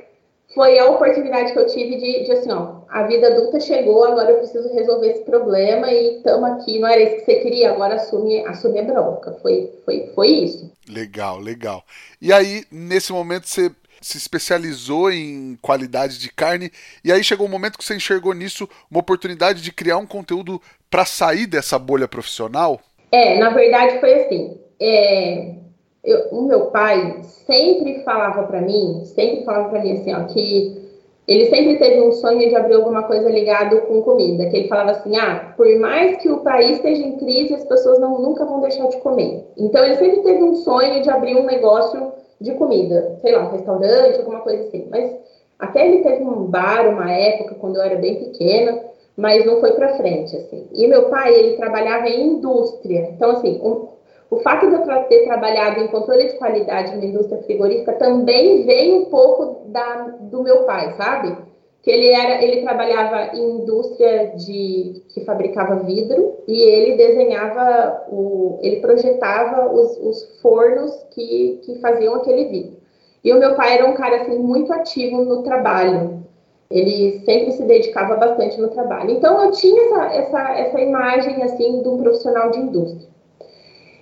[0.54, 4.32] foi a oportunidade que eu tive de, de assim, ó, a vida adulta chegou, agora
[4.32, 7.96] eu preciso resolver esse problema e estamos aqui, não era isso que você queria, agora
[7.96, 9.34] assume, assume a bronca.
[9.42, 10.72] Foi, foi, foi isso.
[10.90, 11.84] Legal, legal.
[12.20, 16.72] E aí, nesse momento, você se especializou em qualidade de carne,
[17.04, 20.62] e aí chegou um momento que você enxergou nisso uma oportunidade de criar um conteúdo
[20.90, 22.80] para sair dessa bolha profissional?
[23.12, 24.60] É, na verdade foi assim.
[24.82, 25.56] É,
[26.04, 30.90] eu, o meu pai sempre falava para mim, sempre falava para mim assim, ó, que
[31.28, 34.92] ele sempre teve um sonho de abrir alguma coisa ligado com comida, que ele falava
[34.92, 38.62] assim, ah, por mais que o país esteja em crise, as pessoas não, nunca vão
[38.62, 39.46] deixar de comer.
[39.56, 43.52] Então ele sempre teve um sonho de abrir um negócio de comida, sei lá, um
[43.52, 44.88] restaurante, alguma coisa assim.
[44.90, 45.16] Mas
[45.60, 48.80] até ele teve um bar uma época quando eu era bem pequena,
[49.16, 50.68] mas não foi para frente assim.
[50.74, 53.12] E meu pai, ele trabalhava em indústria.
[53.14, 53.88] Então assim, um,
[54.30, 59.02] o fato de eu ter trabalhado em controle de qualidade na indústria frigorífica também veio
[59.02, 61.36] um pouco da, do meu pai, sabe?
[61.82, 68.60] Que ele era, ele trabalhava em indústria de que fabricava vidro e ele desenhava o,
[68.62, 72.78] ele projetava os, os fornos que, que faziam aquele vidro.
[73.24, 76.24] E o meu pai era um cara assim muito ativo no trabalho.
[76.70, 79.10] Ele sempre se dedicava bastante no trabalho.
[79.10, 83.10] Então eu tinha essa, essa, essa imagem assim de um profissional de indústria.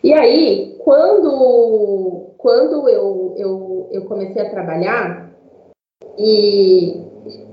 [0.03, 5.27] E aí, quando, quando eu, eu, eu comecei a trabalhar,
[6.17, 7.03] e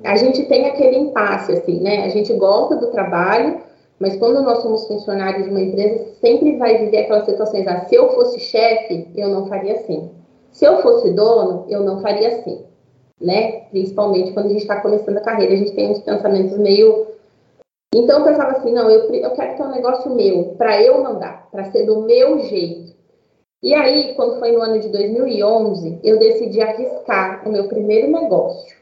[0.05, 2.05] a gente tem aquele impasse, assim, né?
[2.05, 3.61] A gente gosta do trabalho,
[3.99, 7.95] mas quando nós somos funcionários de uma empresa, sempre vai viver aquelas situações, ah, se
[7.95, 10.11] eu fosse chefe, eu não faria assim.
[10.51, 12.65] Se eu fosse dono, eu não faria assim,
[13.21, 13.63] né?
[13.71, 17.07] Principalmente quando a gente está começando a carreira, a gente tem uns pensamentos meio
[17.99, 21.49] então eu pensava assim, não, eu, eu quero ter um negócio meu, para eu mandar,
[21.51, 22.93] para ser do meu jeito.
[23.63, 28.77] E aí, quando foi no ano de 2011, eu decidi arriscar o meu primeiro negócio.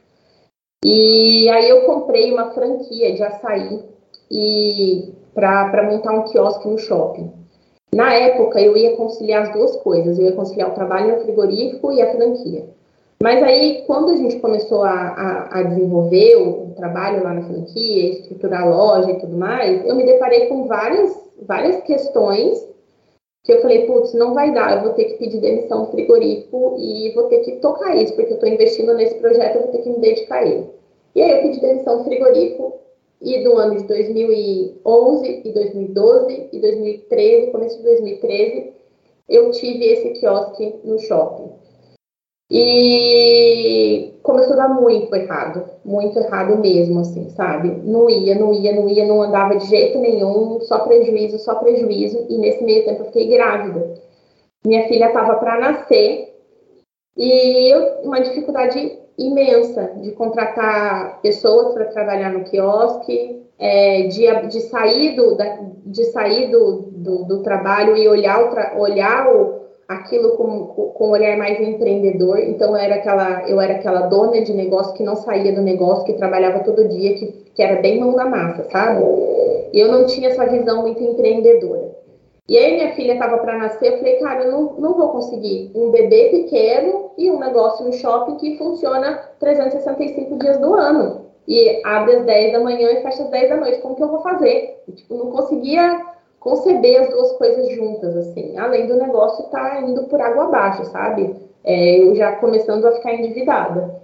[0.85, 3.81] E aí eu comprei uma franquia de açaí
[4.31, 7.31] e para montar um quiosque no shopping.
[7.95, 10.19] Na época, eu ia conciliar as duas coisas.
[10.19, 12.67] Eu ia conciliar o trabalho no frigorífico e a franquia.
[13.23, 17.43] Mas aí, quando a gente começou a, a, a desenvolver o, o, trabalho lá na
[17.43, 22.69] franquia, estruturar a loja e tudo mais, eu me deparei com várias, várias questões
[23.45, 26.75] que eu falei, putz, não vai dar, eu vou ter que pedir demissão do frigorífico
[26.81, 29.83] e vou ter que tocar isso, porque eu estou investindo nesse projeto, eu vou ter
[29.83, 30.67] que me dedicar a ele.
[31.15, 32.73] E aí eu pedi demissão do frigorífico
[33.21, 38.73] e do ano de 2011 e 2012 e 2013, começo de 2013,
[39.29, 41.62] eu tive esse quiosque no shopping.
[42.55, 47.71] E começou a dar muito errado, muito errado mesmo, assim, sabe?
[47.83, 52.27] Não ia, não ia, não ia, não andava de jeito nenhum, só prejuízo, só prejuízo.
[52.29, 53.95] E nesse meio tempo eu fiquei grávida.
[54.67, 56.35] Minha filha estava para nascer
[57.17, 64.61] e eu, uma dificuldade imensa de contratar pessoas para trabalhar no quiosque, é, de, de
[64.61, 65.39] sair, do,
[65.87, 69.62] de sair do, do, do trabalho e olhar o, olhar o
[69.95, 72.39] aquilo com, com um olhar mais empreendedor.
[72.39, 76.15] Então era aquela, eu era aquela dona de negócio que não saía do negócio, que
[76.15, 79.03] trabalhava todo dia, que, que era bem mão na massa, sabe?
[79.73, 81.93] E eu não tinha essa visão muito empreendedora.
[82.49, 85.71] E aí minha filha estava para nascer, eu falei, cara, eu não, não vou conseguir
[85.75, 91.23] um bebê pequeno e um negócio no shopping que funciona 365 dias do ano.
[91.47, 93.81] E abre às 10 da manhã e fecha às 10 da noite.
[93.81, 94.83] Como que eu vou fazer?
[94.95, 96.01] Tipo, não conseguia
[96.43, 100.85] conceber as duas coisas juntas, assim, além do negócio estar tá indo por água abaixo,
[100.87, 101.37] sabe?
[101.65, 104.03] É, eu já começando a ficar endividada.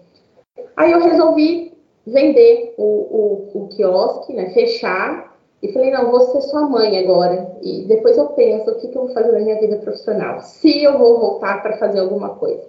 [0.76, 6.40] Aí eu resolvi vender o, o, o quiosque, né, fechar, e falei, não, vou ser
[6.42, 9.60] sua mãe agora, e depois eu penso o que, que eu vou fazer na minha
[9.60, 12.62] vida profissional, se eu vou voltar para fazer alguma coisa.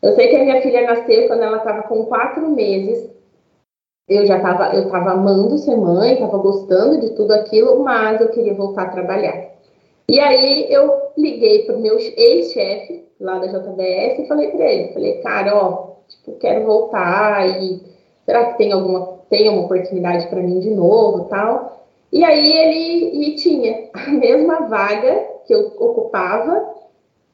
[0.00, 3.10] Eu sei que a minha filha nasceu quando ela estava com quatro meses,
[4.08, 8.28] eu já estava eu tava amando ser mãe, estava gostando de tudo aquilo, mas eu
[8.30, 9.50] queria voltar a trabalhar.
[10.08, 14.92] E aí eu liguei para o meu ex-chefe lá da JBS e falei para ele,
[14.94, 17.82] falei, cara, ó, tipo, quero voltar e
[18.24, 21.86] será que tem alguma tem uma oportunidade para mim de novo, tal?
[22.10, 26.74] E aí ele e tinha a mesma vaga que eu ocupava.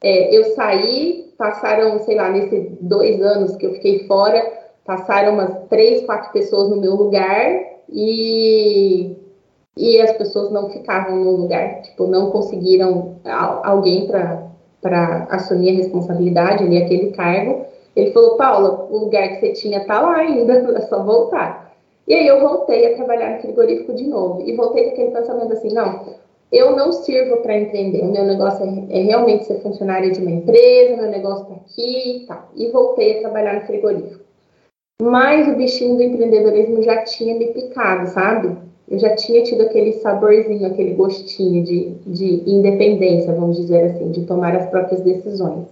[0.03, 5.69] É, eu saí, passaram, sei lá, nesses dois anos que eu fiquei fora, passaram umas
[5.69, 9.17] três, quatro pessoas no meu lugar e,
[9.77, 16.65] e as pessoas não ficavam no lugar, tipo, não conseguiram alguém para assumir a responsabilidade
[16.65, 17.65] ali, aquele cargo.
[17.97, 21.73] Ele falou, Paula, o lugar que você tinha tá lá ainda, é só voltar.
[22.07, 24.43] E aí eu voltei a trabalhar no frigorífico de novo.
[24.43, 26.15] E voltei com aquele pensamento assim, não,
[26.53, 28.03] eu não sirvo para empreender.
[28.03, 32.19] O meu negócio é, é, realmente ser funcionária de uma empresa, meu negócio está aqui
[32.19, 32.51] e tal.
[32.55, 34.24] E voltei a trabalhar no frigorífico.
[35.03, 38.57] Mas o bichinho do empreendedorismo já tinha me picado, sabe?
[38.89, 44.25] Eu já tinha tido aquele saborzinho, aquele gostinho de, de independência, vamos dizer assim, de
[44.25, 45.67] tomar as próprias decisões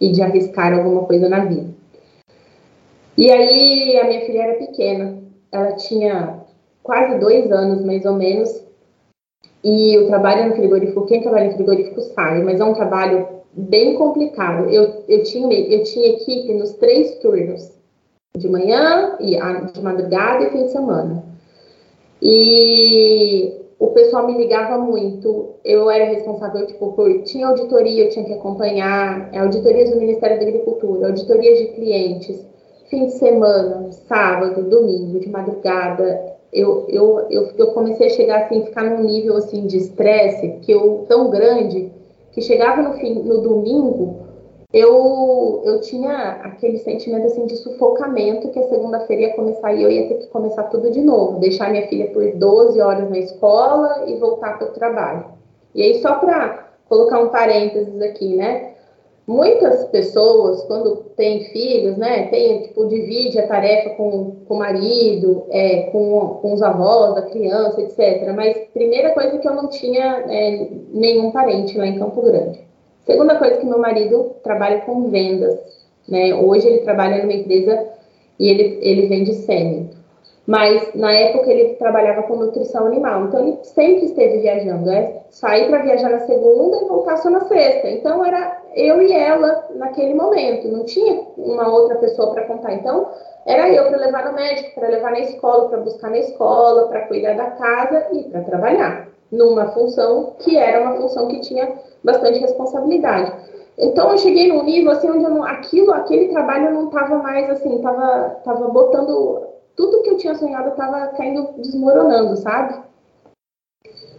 [0.00, 1.72] e de arriscar alguma coisa na vida.
[3.16, 6.40] E aí a minha filha era pequena, ela tinha
[6.82, 8.64] quase dois anos, mais ou menos,
[9.62, 13.94] e o trabalho no frigorífico, quem trabalha no frigorífico sabe, mas é um trabalho bem
[13.94, 14.68] complicado.
[14.68, 17.72] Eu, eu, tinha, eu tinha equipe nos três turnos,
[18.36, 19.38] de manhã, e
[19.72, 21.24] de madrugada e fim de semana.
[22.20, 25.54] E o pessoal me ligava muito.
[25.64, 27.22] Eu era responsável, tipo, por.
[27.22, 32.44] Tinha auditoria, eu tinha que acompanhar, é, auditorias do Ministério da Agricultura, auditorias de clientes,
[32.90, 36.34] fim de semana, sábado, domingo, de madrugada.
[36.52, 40.72] Eu, eu, eu, eu comecei a chegar assim, ficar num nível assim de estresse que
[40.72, 41.92] eu tão grande
[42.32, 44.23] que chegava no fim, no domingo,
[44.74, 49.88] eu, eu tinha aquele sentimento assim de sufocamento que a segunda-feira ia começar e eu
[49.88, 54.02] ia ter que começar tudo de novo, deixar minha filha por 12 horas na escola
[54.08, 55.26] e voltar para o trabalho.
[55.76, 58.72] E aí, só para colocar um parênteses aqui, né?
[59.28, 65.46] Muitas pessoas, quando têm filhos, né, tem, tipo, divide a tarefa com, com o marido,
[65.50, 68.32] é, com, com os avós da criança, etc.
[68.34, 72.73] Mas primeira coisa que eu não tinha é, nenhum parente lá em Campo Grande.
[73.04, 75.58] Segunda coisa que meu marido trabalha com vendas,
[76.08, 76.34] né?
[76.34, 77.86] Hoje ele trabalha numa empresa
[78.38, 79.90] e ele, ele vende sêmen.
[80.46, 85.68] Mas na época ele trabalhava com nutrição animal, então ele sempre esteve viajando, é sair
[85.68, 87.88] para viajar na segunda e voltar só na sexta.
[87.88, 92.74] Então era eu e ela naquele momento, não tinha uma outra pessoa para contar.
[92.74, 93.08] Então
[93.46, 97.06] era eu para levar no médico, para levar na escola, para buscar na escola, para
[97.06, 102.38] cuidar da casa e para trabalhar numa função que era uma função que tinha bastante
[102.38, 103.32] responsabilidade.
[103.76, 107.82] Então eu cheguei num nível assim onde não, aquilo, aquele trabalho não estava mais assim,
[107.82, 109.42] tava, tava botando
[109.76, 112.82] tudo que eu tinha sonhado estava caindo, desmoronando, sabe?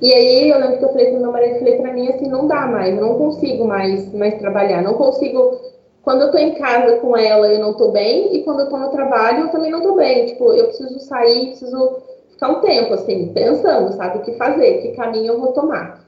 [0.01, 2.47] E aí eu lembro que eu falei pro meu marido, falei para mim assim, não
[2.47, 5.57] dá mais, eu não consigo mais, mais trabalhar, não consigo.
[6.03, 8.77] Quando eu tô em casa com ela, eu não tô bem, e quando eu tô
[8.77, 10.27] no trabalho, eu também não tô bem.
[10.27, 11.97] Tipo, eu preciso sair, preciso
[12.35, 16.05] ficar um tempo assim, pensando, sabe, o que fazer, que caminho eu vou tomar.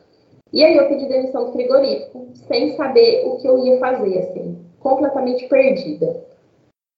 [0.54, 4.58] E aí eu pedi demissão do frigorífico, sem saber o que eu ia fazer, assim,
[4.80, 6.24] completamente perdida.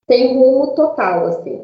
[0.08, 1.62] Sem rumo total, assim.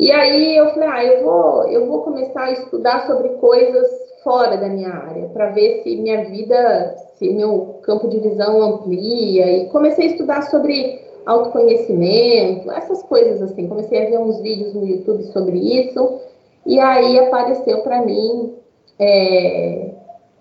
[0.00, 3.88] E aí eu falei, ah, eu vou, eu vou começar a estudar sobre coisas
[4.24, 9.50] fora da minha área, para ver se minha vida, se meu campo de visão amplia.
[9.50, 13.68] E comecei a estudar sobre autoconhecimento, essas coisas assim.
[13.68, 16.20] Comecei a ver uns vídeos no YouTube sobre isso.
[16.66, 18.54] E aí apareceu para mim
[18.98, 19.94] é,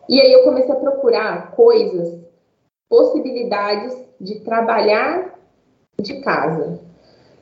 [0.09, 2.19] e aí eu comecei a procurar coisas,
[2.89, 5.35] possibilidades de trabalhar
[6.01, 6.79] de casa.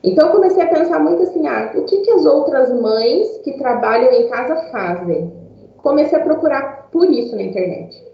[0.04, 3.58] Então eu comecei a pensar muito assim, ah, o que, que as outras mães que
[3.58, 5.32] trabalham em casa fazem?
[5.78, 8.06] Comecei a procurar por isso na internet.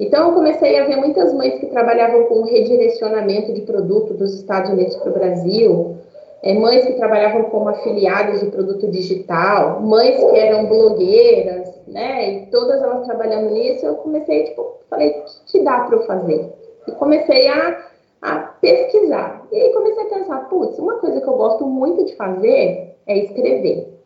[0.00, 4.70] Então eu comecei a ver muitas mães que trabalhavam com redirecionamento de produto dos Estados
[4.70, 5.96] Unidos para o Brasil,
[6.42, 12.30] é, mães que trabalhavam como afiliadas de produto digital, mães que eram blogueiras, né?
[12.30, 16.06] E todas elas trabalhando nisso, eu comecei, tipo, falei, o que, que dá para eu
[16.06, 16.52] fazer?
[16.86, 17.86] E comecei a,
[18.22, 19.46] a pesquisar.
[19.50, 23.18] E aí comecei a pensar, putz, uma coisa que eu gosto muito de fazer é
[23.18, 23.98] escrever.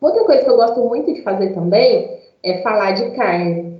[0.00, 3.75] Outra coisa que eu gosto muito de fazer também é falar de carne.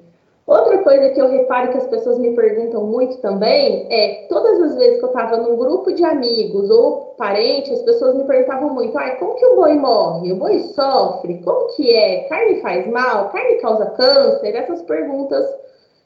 [0.86, 5.00] Coisa que eu reparo que as pessoas me perguntam muito também é: todas as vezes
[5.00, 9.16] que eu estava num grupo de amigos ou parentes, as pessoas me perguntavam muito: ah,
[9.16, 10.30] como que o boi morre?
[10.30, 11.42] O boi sofre?
[11.42, 12.28] Como que é?
[12.28, 13.30] Carne faz mal?
[13.30, 14.54] Carne causa câncer?
[14.54, 15.52] Essas perguntas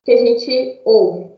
[0.03, 1.31] que a gente ouve.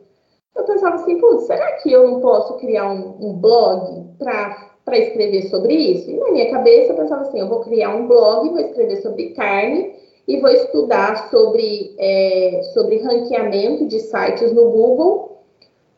[0.55, 5.49] Eu pensava assim: putz, será que eu não posso criar um, um blog para escrever
[5.49, 6.09] sobre isso?
[6.09, 9.31] E na minha cabeça eu pensava assim: eu vou criar um blog, vou escrever sobre
[9.31, 9.91] carne
[10.27, 15.43] e vou estudar sobre, é, sobre ranqueamento de sites no Google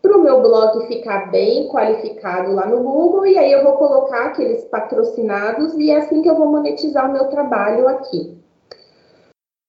[0.00, 4.26] para o meu blog ficar bem qualificado lá no Google e aí eu vou colocar
[4.26, 8.36] aqueles patrocinados e é assim que eu vou monetizar o meu trabalho aqui.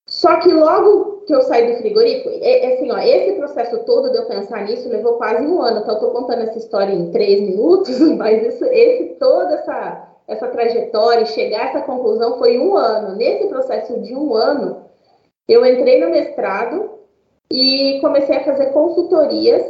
[0.08, 4.12] Só que logo que eu saí do frigorífico, é, é assim, ó, esse processo todo
[4.12, 5.80] de eu pensar nisso levou quase um ano.
[5.80, 10.48] Então, eu tô contando essa história em três minutos, mas isso, esse, toda essa, essa
[10.48, 13.16] trajetória e chegar a essa conclusão foi um ano.
[13.16, 14.86] Nesse processo de um ano,
[15.48, 16.92] eu entrei no mestrado
[17.52, 19.64] e comecei a fazer consultorias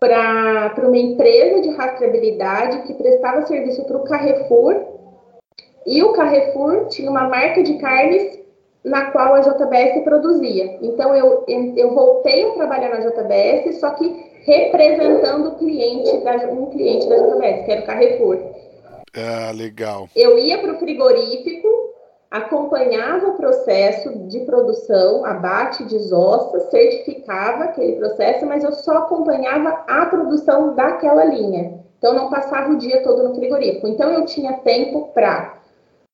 [0.00, 4.74] para uma empresa de rastreabilidade que prestava serviço para o Carrefour.
[5.86, 8.40] E o Carrefour tinha uma marca de carnes
[8.82, 10.78] na qual a JBS produzia.
[10.80, 17.06] Então, eu, eu voltei a trabalhar na JBS, só que representando cliente da, um cliente
[17.08, 18.38] da JBS, que era o Carrefour.
[19.16, 20.08] Ah, legal.
[20.14, 21.68] Eu ia para o frigorífico,
[22.30, 30.06] acompanhava o processo de produção, abate, desossa, certificava aquele processo, mas eu só acompanhava a
[30.06, 31.80] produção daquela linha.
[31.98, 33.86] Então, não passava o dia todo no frigorífico.
[33.88, 35.58] Então, eu tinha tempo para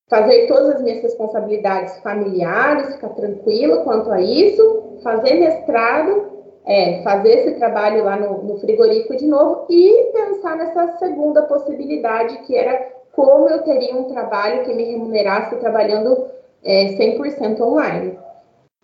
[0.09, 6.36] fazer todas as minhas responsabilidades familiares, ficar tranquila quanto a isso, fazer mestrado,
[6.67, 12.39] é, fazer esse trabalho lá no, no frigorífico de novo e pensar nessa segunda possibilidade,
[12.39, 16.27] que era como eu teria um trabalho que me remunerasse trabalhando
[16.65, 18.19] é, 100% online.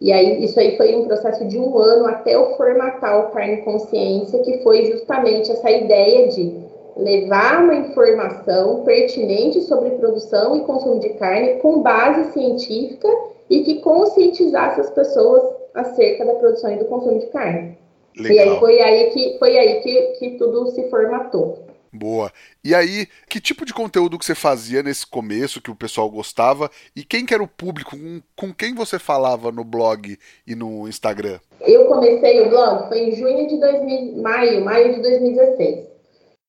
[0.00, 3.58] E aí, isso aí foi um processo de um ano até eu formatar o Carne
[3.58, 6.62] Consciência, que foi justamente essa ideia de
[6.96, 13.08] levar uma informação pertinente sobre produção e consumo de carne com base científica
[13.48, 17.78] e que conscientizasse as pessoas acerca da produção e do consumo de carne.
[18.16, 18.36] Legal.
[18.36, 21.66] E aí foi aí que foi aí que, que tudo se formatou.
[21.92, 22.32] Boa.
[22.64, 26.70] E aí, que tipo de conteúdo que você fazia nesse começo, que o pessoal gostava?
[26.96, 27.90] E quem que era o público?
[27.90, 30.16] Com, com quem você falava no blog
[30.46, 31.38] e no Instagram?
[31.60, 35.91] Eu comecei o blog, foi em junho de 2000, maio, maio de 2016.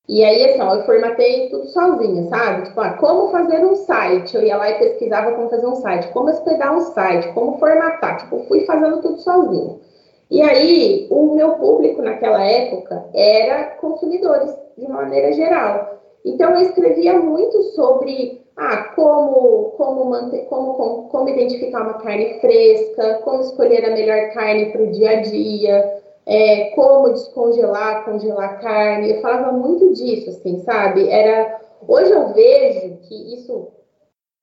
[0.07, 2.63] E aí, assim, ó, eu formatei tudo sozinha, sabe?
[2.67, 4.35] Tipo, ah, como fazer um site?
[4.35, 8.17] Eu ia lá e pesquisava como fazer um site, como hospedar um site, como formatar.
[8.17, 9.79] Tipo, fui fazendo tudo sozinho.
[10.29, 16.01] E aí, o meu público naquela época era consumidores, de uma maneira geral.
[16.25, 22.39] Então, eu escrevia muito sobre ah, como, como, manter, como, como, como identificar uma carne
[22.41, 28.59] fresca, como escolher a melhor carne para o dia a dia, é, como descongelar, congelar
[28.61, 29.11] carne.
[29.11, 31.09] Eu falava muito disso, assim, sabe?
[31.09, 33.67] Era hoje eu vejo que isso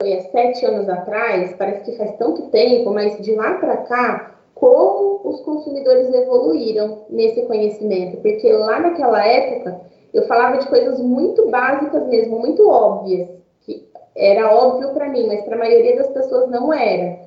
[0.01, 4.35] foi há sete anos atrás, parece que faz tanto tempo, mas de lá para cá,
[4.55, 9.81] como os consumidores evoluíram nesse conhecimento, porque lá naquela época
[10.12, 13.28] eu falava de coisas muito básicas mesmo, muito óbvias,
[13.62, 17.20] que era óbvio para mim, mas para a maioria das pessoas não era.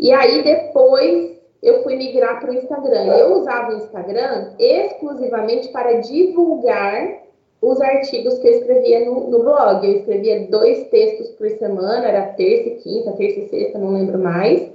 [0.00, 3.06] E aí depois eu fui migrar para o Instagram.
[3.06, 7.22] Eu usava o Instagram exclusivamente para divulgar
[7.60, 9.84] os artigos que eu escrevia no, no, blog.
[9.84, 14.18] Eu escrevia dois textos por semana, era terça e quinta, terça e sexta, não lembro
[14.18, 14.70] mais.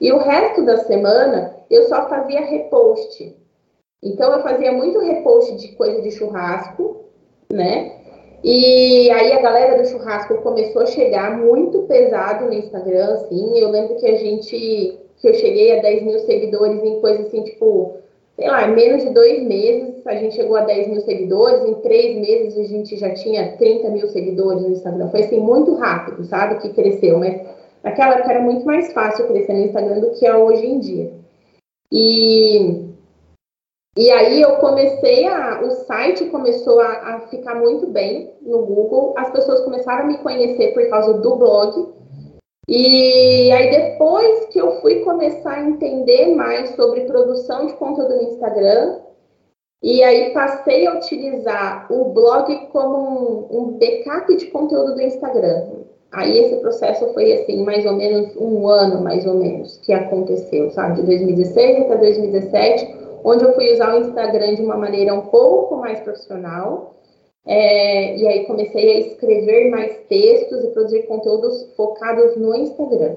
[0.00, 3.36] E o resto da semana eu só fazia repost.
[4.02, 7.04] Então eu fazia muito repost de coisa de churrasco,
[7.50, 7.92] né?
[8.42, 13.58] E aí a galera do churrasco começou a chegar muito pesado no Instagram, assim.
[13.58, 17.42] Eu lembro que a gente que eu cheguei a 10 mil seguidores em coisa assim,
[17.42, 17.96] tipo,
[18.36, 22.18] sei lá, menos de dois meses a gente chegou a 10 mil seguidores, em três
[22.18, 25.08] meses a gente já tinha 30 mil seguidores no Instagram.
[25.08, 27.40] Foi assim, muito rápido, sabe, que cresceu, mas
[27.82, 31.10] naquela época era muito mais fácil crescer no Instagram do que é hoje em dia.
[31.90, 32.84] E,
[33.96, 35.62] e aí eu comecei a.
[35.62, 40.18] O site começou a, a ficar muito bem no Google, as pessoas começaram a me
[40.18, 41.94] conhecer por causa do blog.
[42.66, 48.22] E aí depois que eu fui começar a entender mais sobre produção de conteúdo no
[48.22, 49.00] Instagram,
[49.82, 55.72] e aí passei a utilizar o blog como um, backup de conteúdo do Instagram.
[56.10, 60.70] Aí esse processo foi assim, mais ou menos um ano, mais ou menos, que aconteceu,
[60.70, 61.02] sabe?
[61.02, 62.94] De 2016 até 2017,
[63.24, 66.94] onde eu fui usar o Instagram de uma maneira um pouco mais profissional
[67.46, 73.16] é, e aí comecei a escrever mais textos e produzir conteúdos focados no Instagram.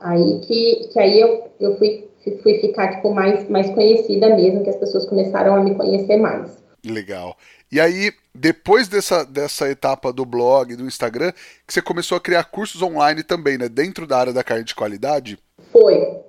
[0.00, 2.10] Aí que, que aí eu, eu fui
[2.42, 6.62] fui ficar tipo mais mais conhecida mesmo, que as pessoas começaram a me conhecer mais.
[6.84, 7.36] Legal.
[7.70, 11.32] E aí, depois dessa, dessa etapa do blog, do Instagram,
[11.66, 13.68] que você começou a criar cursos online também, né?
[13.68, 15.38] Dentro da área da carne de qualidade?
[15.70, 16.20] Foi.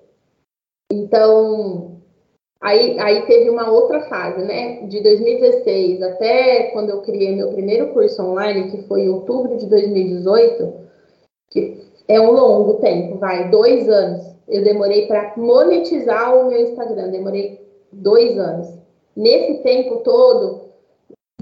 [0.92, 2.03] Então,
[2.64, 4.88] aí, aí teve uma outra fase, né?
[4.88, 9.68] De 2016 até quando eu criei meu primeiro curso online, que foi em outubro de
[9.68, 10.74] 2018,
[11.52, 14.34] que é um longo tempo, vai, dois anos.
[14.48, 17.60] Eu demorei para monetizar o meu Instagram, demorei
[17.92, 18.68] dois anos.
[19.16, 20.73] Nesse tempo todo,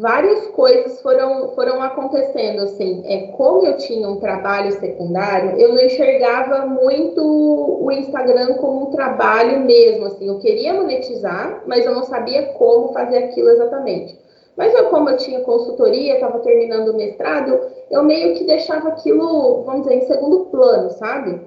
[0.01, 5.79] várias coisas foram, foram acontecendo, assim, é, como eu tinha um trabalho secundário, eu não
[5.79, 12.03] enxergava muito o Instagram como um trabalho mesmo, assim, eu queria monetizar, mas eu não
[12.03, 14.19] sabia como fazer aquilo exatamente.
[14.57, 19.61] Mas eu, como eu tinha consultoria, estava terminando o mestrado, eu meio que deixava aquilo,
[19.63, 21.39] vamos dizer, em segundo plano, sabe?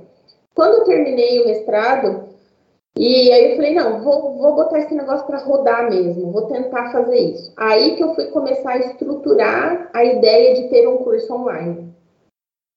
[0.55, 2.34] Quando eu terminei o mestrado,
[2.97, 6.93] e aí eu falei, não, vou, vou botar esse negócio para rodar mesmo, vou tentar
[6.93, 7.53] fazer isso.
[7.57, 11.93] Aí que eu fui começar a estruturar a ideia de ter um curso online.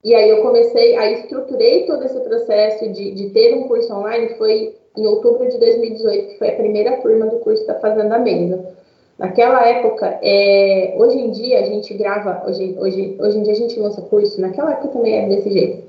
[0.03, 4.35] E aí eu comecei, aí estruturei todo esse processo de, de ter um curso online,
[4.37, 8.75] foi em outubro de 2018, que foi a primeira turma do curso da Fazenda Mesa.
[9.19, 13.57] Naquela época, é, hoje em dia a gente grava, hoje, hoje, hoje em dia a
[13.57, 15.86] gente lança curso, naquela época também era desse jeito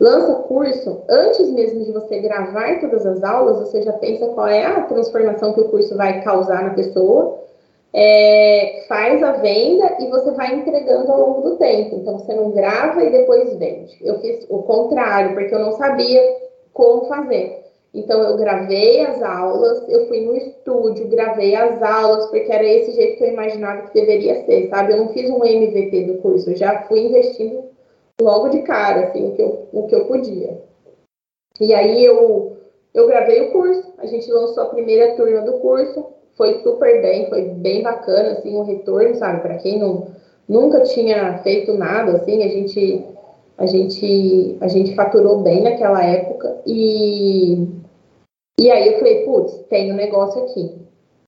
[0.00, 4.64] lança curso, antes mesmo de você gravar todas as aulas, você já pensa qual é
[4.64, 7.38] a transformação que o curso vai causar na pessoa,
[7.92, 11.96] é, faz a venda e você vai entregando ao longo do tempo.
[11.96, 13.98] Então, você não grava e depois vende.
[14.00, 16.20] Eu fiz o contrário, porque eu não sabia
[16.72, 17.60] como fazer.
[17.92, 22.92] Então, eu gravei as aulas, eu fui no estúdio, gravei as aulas, porque era esse
[22.92, 24.92] jeito que eu imaginava que deveria ser, sabe?
[24.92, 27.69] Eu não fiz um MVP do curso, eu já fui investindo
[28.20, 30.60] logo de cara, assim, o que eu, o que eu podia.
[31.60, 32.56] E aí eu,
[32.94, 36.06] eu gravei o curso, a gente lançou a primeira turma do curso,
[36.36, 40.08] foi super bem, foi bem bacana, assim, o retorno, sabe, para quem não,
[40.48, 43.04] nunca tinha feito nada, assim, a gente,
[43.58, 47.66] a gente, a gente faturou bem naquela época e,
[48.58, 50.76] e aí eu falei, putz, tem um negócio aqui,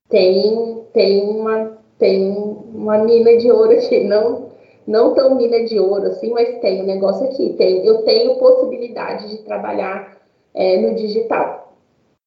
[0.09, 2.31] tem, tem uma, tem
[2.75, 4.52] uma mina de ouro aqui, não
[4.87, 9.29] não tão mina de ouro assim, mas tem um negócio aqui, tem, eu tenho possibilidade
[9.31, 10.19] de trabalhar
[10.55, 11.63] é, no digital.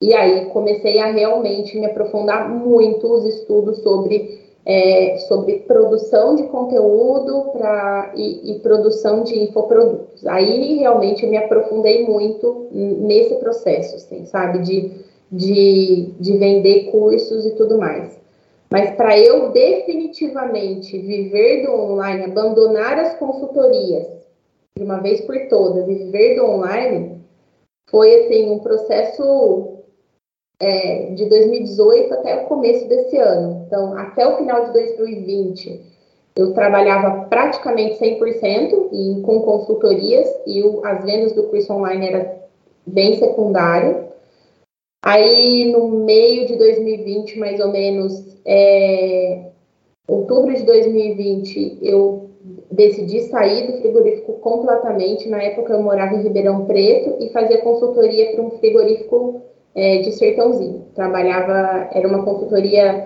[0.02, 6.44] E aí comecei a realmente me aprofundar muito os estudos sobre, é, sobre produção de
[6.44, 10.26] conteúdo pra, e, e, produção de infoprodutos.
[10.28, 14.92] Aí realmente eu me aprofundei muito nesse processo, assim, sabe, de,
[15.32, 18.25] de, de vender cursos e tudo mais.
[18.76, 24.06] Mas para eu definitivamente viver do online, abandonar as consultorias
[24.78, 27.22] de uma vez por todas e viver do online,
[27.90, 29.78] foi assim um processo
[30.60, 33.64] é, de 2018 até o começo desse ano.
[33.66, 35.82] Então, até o final de 2020,
[36.36, 42.42] eu trabalhava praticamente 100% e com consultorias e o, as vendas do curso online era
[42.86, 44.05] bem secundário.
[45.06, 49.50] Aí, no meio de 2020, mais ou menos, é,
[50.08, 52.32] outubro de 2020, eu
[52.72, 55.30] decidi sair do frigorífico completamente.
[55.30, 59.44] Na época, eu morava em Ribeirão Preto e fazia consultoria para um frigorífico
[59.76, 60.88] é, de Sertãozinho.
[60.96, 63.06] Trabalhava, era uma consultoria,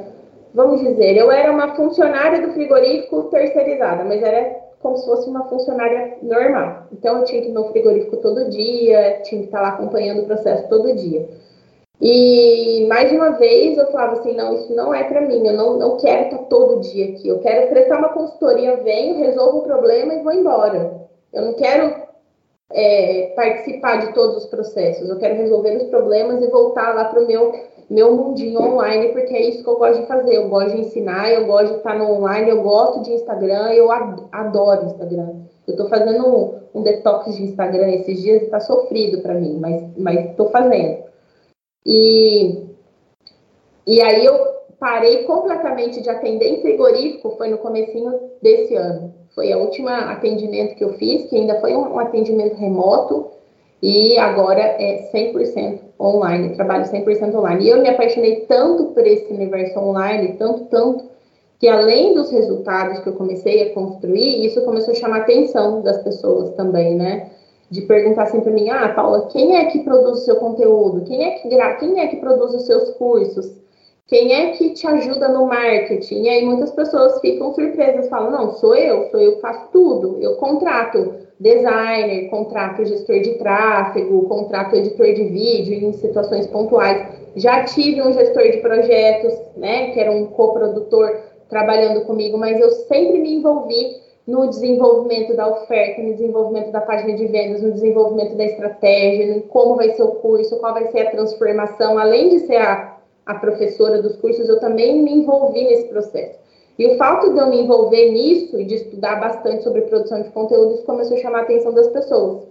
[0.54, 5.50] vamos dizer, eu era uma funcionária do frigorífico terceirizada, mas era como se fosse uma
[5.50, 6.88] funcionária normal.
[6.93, 10.26] Então, eu tinha que ir no frigorífico todo dia, tinha que estar lá acompanhando o
[10.26, 11.28] processo todo dia.
[12.02, 15.78] E mais uma vez eu falava assim, não, isso não é para mim, eu não,
[15.78, 20.14] não quero estar todo dia aqui, eu quero prestar uma consultoria, venho, resolvo o problema
[20.14, 20.97] e vou embora.
[21.34, 21.93] Eu não quero
[22.72, 27.22] é, participar de todos os processos, eu quero resolver os problemas e voltar lá para
[27.22, 27.54] o meu,
[27.89, 31.30] meu mundinho online, porque é isso que eu gosto de fazer, eu gosto de ensinar,
[31.34, 35.32] eu gosto de estar no online, eu gosto de Instagram, eu adoro Instagram.
[35.68, 39.60] Eu estou fazendo um, um, detox de Instagram esses dias e está sofrido para mim,
[39.97, 41.09] mas estou fazendo.
[41.86, 42.65] E,
[43.88, 44.38] e aí eu
[44.80, 49.13] parei completamente de atender em frigorífico, foi no comecinho desse ano.
[49.36, 53.32] Foi o último atendimento que eu fiz, que ainda foi um, um atendimento remoto,
[53.82, 57.65] e agora é 100% online, trabalho 100% online.
[57.65, 61.05] E eu me apaixonei tanto por esse universo online, tanto, tanto,
[61.59, 65.82] que além dos resultados que eu comecei a construir, isso começou a chamar a atenção
[65.82, 67.32] das pessoas também, né?
[67.70, 71.05] De perguntar sempre para mim, ah, Paula, quem é que produz o seu conteúdo?
[71.05, 71.76] Quem é que gra...
[71.76, 73.59] quem é que produz os seus cursos?
[74.07, 76.24] Quem é que te ajuda no marketing?
[76.24, 80.17] E aí muitas pessoas ficam surpresas, falam: não, sou eu, sou eu que faço tudo.
[80.20, 87.07] Eu contrato designer, contrato gestor de tráfego, contrato editor de vídeo em situações pontuais.
[87.36, 91.15] Já tive um gestor de projetos, né, que era um coprodutor
[91.47, 97.15] trabalhando comigo, mas eu sempre me envolvi no desenvolvimento da oferta, no desenvolvimento da página
[97.15, 101.07] de vendas, no desenvolvimento da estratégia, no como vai ser o curso, qual vai ser
[101.07, 102.99] a transformação, além de ser a
[103.30, 106.39] a professora dos cursos, eu também me envolvi nesse processo.
[106.80, 110.30] E o fato de eu me envolver nisso e de estudar bastante sobre produção de
[110.30, 112.47] conteúdo, isso começou a chamar a atenção das pessoas.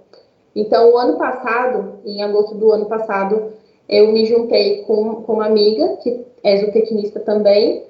[0.55, 3.53] Então, o ano passado, em agosto do ano passado,
[3.89, 7.85] eu me juntei com, com uma amiga, que é zootecnista também,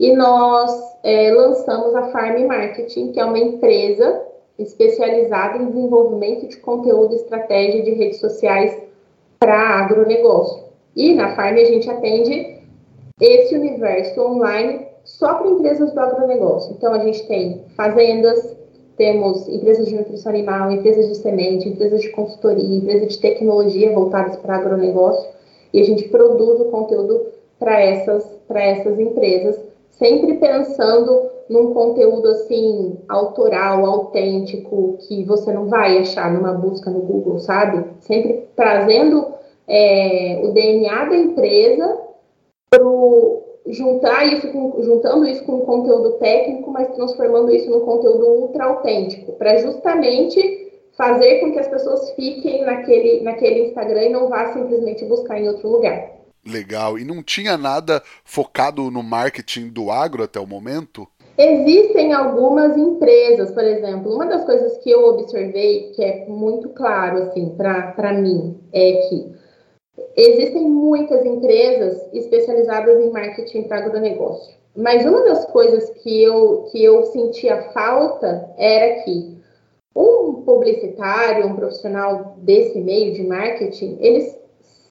[0.00, 0.72] e nós
[1.04, 4.22] é, lançamos a Farm Marketing, que é uma empresa
[4.58, 8.76] especializada em desenvolvimento de conteúdo e estratégia de redes sociais
[9.38, 10.64] para agronegócio.
[10.96, 12.60] E na Farm a gente atende
[13.20, 16.72] esse universo online só para empresas do agronegócio.
[16.72, 18.56] Então a gente tem fazendas,
[18.96, 24.36] temos empresas de nutrição animal, empresas de semente, empresas de consultoria, empresas de tecnologia voltadas
[24.36, 25.28] para agronegócio
[25.74, 27.26] e a gente produz o conteúdo
[27.58, 35.66] para essas, para essas empresas, sempre pensando num conteúdo assim autoral, autêntico, que você não
[35.66, 37.84] vai achar numa busca no Google, sabe?
[38.00, 39.34] Sempre trazendo
[39.66, 41.98] é, o DNA da empresa
[42.70, 48.64] pro juntar isso com, juntando isso com conteúdo técnico, mas transformando isso num conteúdo ultra
[48.64, 54.52] autêntico, para justamente fazer com que as pessoas fiquem naquele, naquele Instagram e não vá
[54.52, 56.19] simplesmente buscar em outro lugar.
[56.46, 56.98] Legal.
[56.98, 61.06] E não tinha nada focado no marketing do agro até o momento?
[61.38, 67.22] Existem algumas empresas, por exemplo, uma das coisas que eu observei, que é muito claro
[67.22, 69.40] assim para mim, é que
[70.16, 74.54] Existem muitas empresas especializadas em marketing para agronegócio.
[74.76, 79.38] Mas uma das coisas que eu, que eu sentia falta era que
[79.94, 84.38] um publicitário, um profissional desse meio de marketing, eles,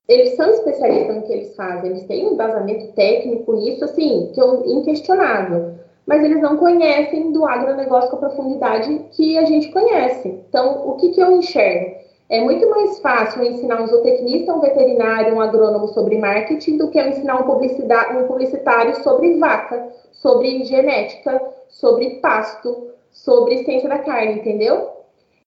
[0.09, 4.41] eles são especialistas no que eles fazem, eles têm um embasamento técnico nisso, assim, que
[4.41, 5.75] é inquestionável.
[6.07, 10.43] Mas eles não conhecem do agronegócio com a profundidade que a gente conhece.
[10.49, 11.95] Então, o que, que eu enxergo?
[12.27, 16.99] É muito mais fácil ensinar um zootecnista, um veterinário, um agrônomo sobre marketing do que
[16.99, 21.39] ensinar um, um publicitário sobre vaca, sobre genética,
[21.69, 24.98] sobre pasto, sobre ciência da carne, entendeu?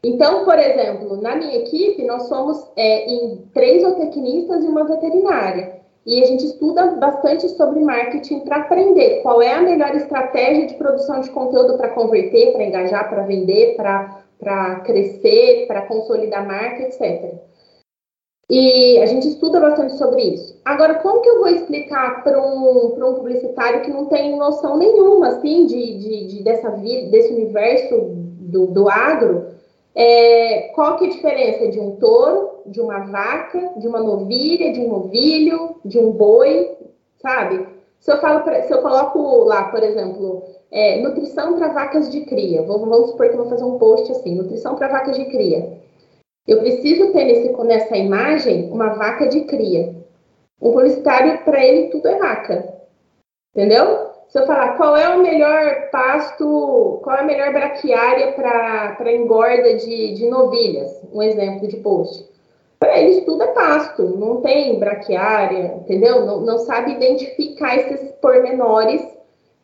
[0.05, 5.80] Então, por exemplo, na minha equipe, nós somos é, em três zootecnistas e uma veterinária.
[6.05, 10.74] E a gente estuda bastante sobre marketing para aprender qual é a melhor estratégia de
[10.74, 16.82] produção de conteúdo para converter, para engajar, para vender, para crescer, para consolidar a marca,
[16.82, 17.34] etc.
[18.50, 20.61] E a gente estuda bastante sobre isso.
[20.64, 25.28] Agora, como que eu vou explicar para um, um publicitário que não tem noção nenhuma,
[25.28, 29.53] assim, de, de, de dessa vida, desse universo do, do agro,
[29.95, 34.72] é, qual que é a diferença de um touro, de uma vaca, de uma novilha,
[34.72, 36.76] de um novilho, de um boi,
[37.20, 37.66] sabe?
[38.01, 42.22] Se eu falo, pra, se eu coloco lá, por exemplo, é, nutrição para vacas de
[42.22, 42.62] cria.
[42.62, 45.78] Vamos, vamos supor que eu vou fazer um post assim, nutrição para vacas de cria.
[46.47, 49.95] Eu preciso ter nesse, nessa imagem uma vaca de cria.
[50.61, 52.74] Um publicitário, para ele, tudo é vaca.
[53.55, 54.12] Entendeu?
[54.33, 59.74] Se eu falar qual é o melhor pasto, qual é a melhor braquiária para engorda
[59.76, 62.26] de, de novilhas, um exemplo de post.
[62.78, 66.24] Para eles tudo é pasto, não tem braquiária, entendeu?
[66.24, 69.07] Não, não sabe identificar esses pormenores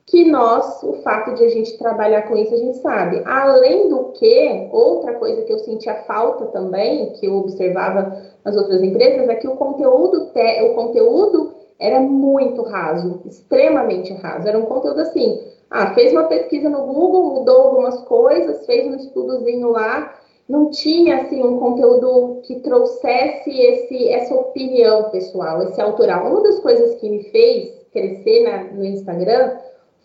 [0.05, 3.23] que nós, o fato de a gente trabalhar com isso, a gente sabe.
[3.25, 8.83] Além do que, outra coisa que eu sentia falta também, que eu observava nas outras
[8.83, 14.49] empresas, é que o conteúdo, te, o conteúdo era muito raso, extremamente raso.
[14.49, 18.97] Era um conteúdo assim, ah, fez uma pesquisa no Google, mudou algumas coisas, fez um
[18.97, 20.19] estudozinho lá,
[20.49, 26.31] não tinha assim um conteúdo que trouxesse esse, essa opinião pessoal, esse autoral.
[26.31, 29.59] Uma das coisas que me fez crescer na, no Instagram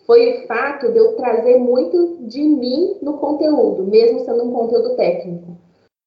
[0.06, 4.96] foi o fato de eu trazer muito de mim no conteúdo, mesmo sendo um conteúdo
[4.96, 5.56] técnico.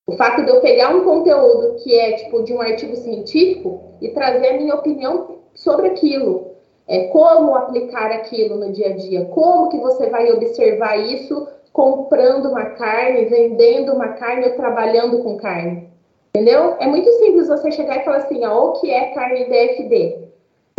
[0.06, 4.10] O fato de eu pegar um conteúdo que é tipo de um artigo científico e
[4.10, 6.56] trazer a minha opinião sobre aquilo.
[6.88, 12.50] É, como aplicar aquilo no dia a dia, como que você vai observar isso comprando
[12.50, 15.90] uma carne, vendendo uma carne ou trabalhando com carne.
[16.34, 16.76] Entendeu?
[16.80, 20.28] É muito simples você chegar e falar assim, ó, o que é carne DFD?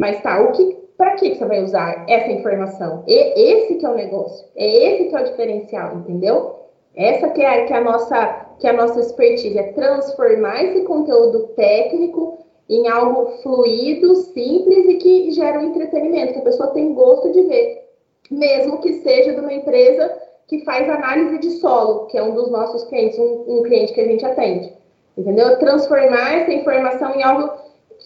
[0.00, 3.04] Mas tá, o que, para que, você vai usar essa informação?
[3.06, 6.58] E, esse que é o negócio, é esse que é o diferencial, entendeu?
[6.96, 10.82] Essa que é, que é a nossa que é a nossa expertise é transformar esse
[10.82, 12.37] conteúdo técnico
[12.68, 17.42] em algo fluido, simples e que gera um entretenimento, que a pessoa tem gosto de
[17.42, 17.88] ver,
[18.30, 20.12] mesmo que seja de uma empresa
[20.46, 24.00] que faz análise de solo, que é um dos nossos clientes, um, um cliente que
[24.00, 24.72] a gente atende.
[25.16, 25.58] Entendeu?
[25.58, 27.52] Transformar essa informação em algo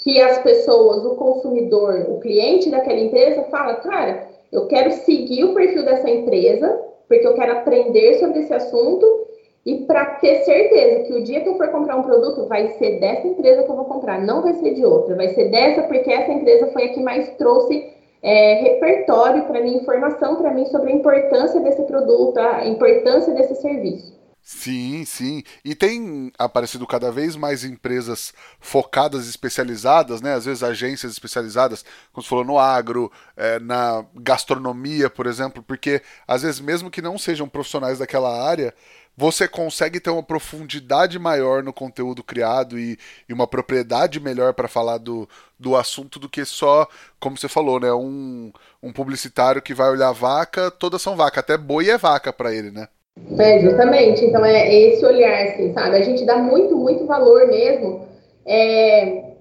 [0.02, 5.54] que as pessoas, o consumidor, o cliente daquela empresa fala, cara, eu quero seguir o
[5.54, 9.06] perfil dessa empresa, porque eu quero aprender sobre esse assunto
[9.64, 12.98] e para ter certeza que o dia que eu for comprar um produto vai ser
[12.98, 16.10] dessa empresa que eu vou comprar, não vai ser de outra, vai ser dessa porque
[16.10, 17.92] essa empresa foi a que mais trouxe
[18.22, 23.54] é, repertório para mim, informação para mim sobre a importância desse produto, a importância desse
[23.56, 24.20] serviço.
[24.44, 25.44] Sim, sim.
[25.64, 30.34] E tem aparecido cada vez mais empresas focadas, especializadas, né?
[30.34, 36.02] Às vezes agências especializadas, como você falou, no agro, é, na gastronomia, por exemplo, porque
[36.26, 38.74] às vezes, mesmo que não sejam profissionais daquela área,
[39.16, 42.98] você consegue ter uma profundidade maior no conteúdo criado e,
[43.28, 46.88] e uma propriedade melhor para falar do, do assunto do que só,
[47.20, 47.92] como você falou, né?
[47.92, 48.50] Um,
[48.82, 52.70] um publicitário que vai olhar vaca, todas são vaca, até boi é vaca para ele,
[52.70, 52.88] né?
[53.38, 54.24] É, justamente.
[54.24, 55.96] Então, é esse olhar, assim, sabe?
[55.96, 58.08] A gente dá muito, muito valor mesmo.
[58.46, 59.34] É,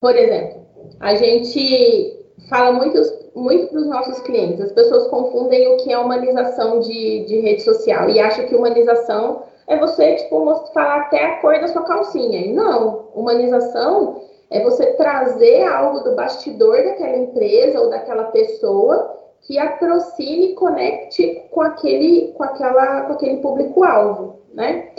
[0.00, 0.66] por exemplo,
[1.00, 3.00] a gente fala muito,
[3.34, 4.60] muito para os nossos clientes.
[4.60, 9.42] As pessoas confundem o que é humanização de, de rede social e acham que humanização
[9.66, 12.40] é você, tipo, falar até a cor da sua calcinha.
[12.40, 19.58] E não, humanização é você trazer algo do bastidor daquela empresa ou daquela pessoa que
[19.58, 24.90] aproxime e conecte com aquele, com aquela, com aquele público-alvo, né?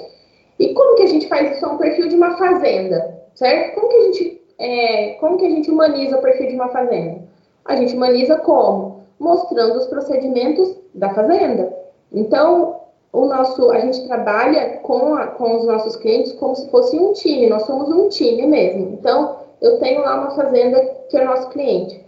[0.58, 1.66] E como que a gente faz isso?
[1.66, 3.76] É um perfil de uma fazenda, certo?
[3.76, 7.31] Como que a gente, é, como que a gente humaniza o perfil de uma fazenda?
[7.66, 9.02] A gente humaniza como?
[9.20, 11.72] Mostrando os procedimentos da fazenda.
[12.12, 12.82] Então,
[13.14, 17.14] o nosso, a gente trabalha com, a, com os nossos clientes como se fosse um
[17.14, 18.94] time, nós somos um time mesmo.
[18.94, 22.04] Então, eu tenho lá uma fazenda que é nosso cliente.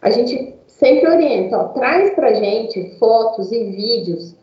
[0.00, 4.34] A gente sempre orienta, ó, traz pra gente fotos e vídeos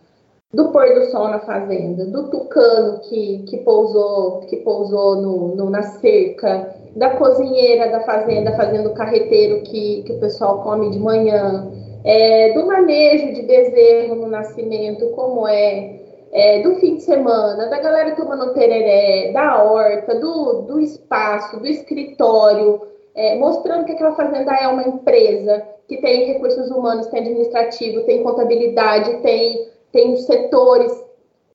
[0.54, 5.70] do pôr do sol na fazenda, do tucano que, que pousou, que pousou no, no,
[5.70, 11.00] na cerca, da cozinheira da fazenda fazendo o carreteiro que, que o pessoal come de
[11.00, 11.72] manhã,
[12.04, 16.00] é, do manejo de bezerro no nascimento, como é,
[16.32, 21.68] é, do fim de semana, da galera tomando tereré, da horta, do, do espaço, do
[21.68, 22.82] escritório,
[23.14, 28.24] é, mostrando que aquela fazenda é uma empresa, que tem recursos humanos, tem administrativo, tem
[28.24, 30.92] contabilidade, tem, tem setores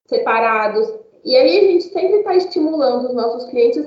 [0.07, 0.93] separados.
[1.24, 3.87] E aí a gente sempre está estimulando os nossos clientes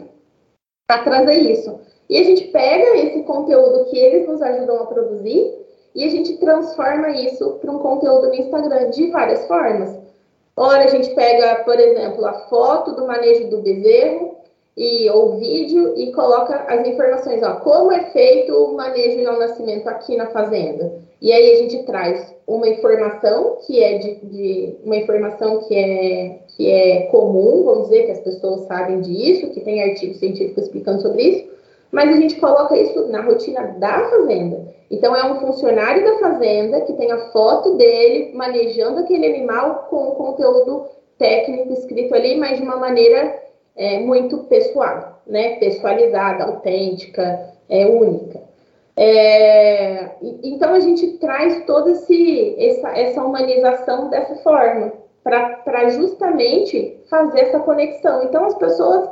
[0.89, 1.79] a trazer isso.
[2.09, 5.53] E a gente pega esse conteúdo que eles nos ajudam a produzir
[5.93, 9.97] e a gente transforma isso para um conteúdo no Instagram de várias formas.
[10.55, 14.37] Ora, a gente pega, por exemplo, a foto do manejo do bezerro,
[14.77, 19.87] e ou vídeo e coloca as informações, ó, como é feito o manejo ao nascimento
[19.87, 21.01] aqui na fazenda.
[21.21, 26.39] E aí a gente traz uma informação que é de, de, uma informação que é
[26.55, 31.01] que é comum, vamos dizer que as pessoas sabem disso, que tem artigos científicos explicando
[31.01, 31.47] sobre isso,
[31.91, 34.73] mas a gente coloca isso na rotina da fazenda.
[34.89, 40.09] Então é um funcionário da fazenda que tem a foto dele manejando aquele animal com
[40.09, 40.85] o conteúdo
[41.17, 43.39] técnico escrito ali, mas de uma maneira
[43.75, 45.55] é, muito pessoal, né?
[45.57, 48.46] Pessoalizada, autêntica, é, única.
[48.97, 54.91] É, então a gente traz toda essa, essa humanização dessa forma,
[55.23, 58.23] para justamente fazer essa conexão.
[58.23, 59.09] Então as pessoas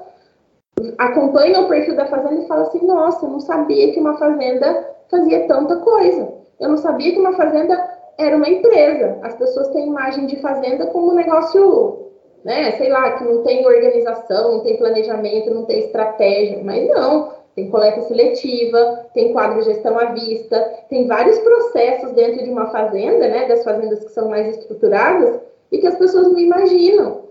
[0.98, 4.96] acompanham o perfil da fazenda e falam assim: nossa, eu não sabia que uma fazenda
[5.10, 6.34] fazia tanta coisa.
[6.60, 9.20] Eu não sabia que uma fazenda era uma empresa.
[9.22, 12.06] As pessoas têm imagem de fazenda como um negócio
[12.46, 12.74] né?
[12.74, 17.34] Sei lá, que não tem organização, não tem planejamento, não tem estratégia, mas não.
[17.56, 22.68] Tem coleta seletiva, tem quadro de gestão à vista, tem vários processos dentro de uma
[22.68, 23.47] fazenda, né?
[23.47, 25.39] Das fazendas que são mais estruturadas
[25.72, 27.24] e que as pessoas não imaginam.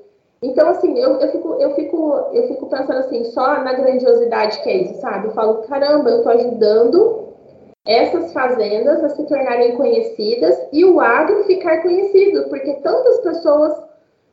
[0.43, 4.69] Então, assim, eu, eu, fico, eu, fico, eu fico pensando assim, só na grandiosidade que
[4.69, 5.29] é isso, sabe?
[5.29, 7.29] Eu falo, caramba, eu tô ajudando
[7.87, 13.83] essas fazendas a se tornarem conhecidas e o agro ficar conhecido, porque tantas pessoas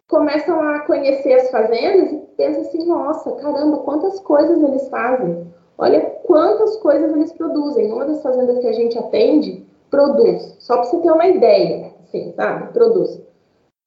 [0.08, 5.48] começam a conhecer as fazendas e pensam assim, nossa, caramba, quantas coisas eles fazem.
[5.78, 7.92] Olha quantas coisas eles produzem.
[7.92, 12.32] Uma das fazendas que a gente atende produz, só para você ter uma ideia, assim,
[12.34, 12.72] sabe?
[12.72, 13.22] Produz.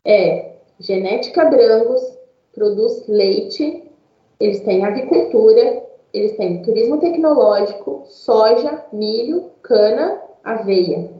[0.06, 2.02] É genética brancos,
[2.54, 3.90] produz leite,
[4.38, 5.82] eles têm avicultura,
[6.12, 11.10] eles têm turismo tecnológico, soja, milho, cana, aveia.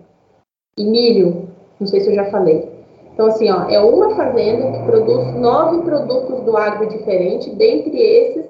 [0.77, 1.49] E milho,
[1.81, 2.69] não sei se eu já falei.
[3.12, 8.47] Então, assim, ó, é uma fazenda que produz nove produtos do agro diferente, dentre esses,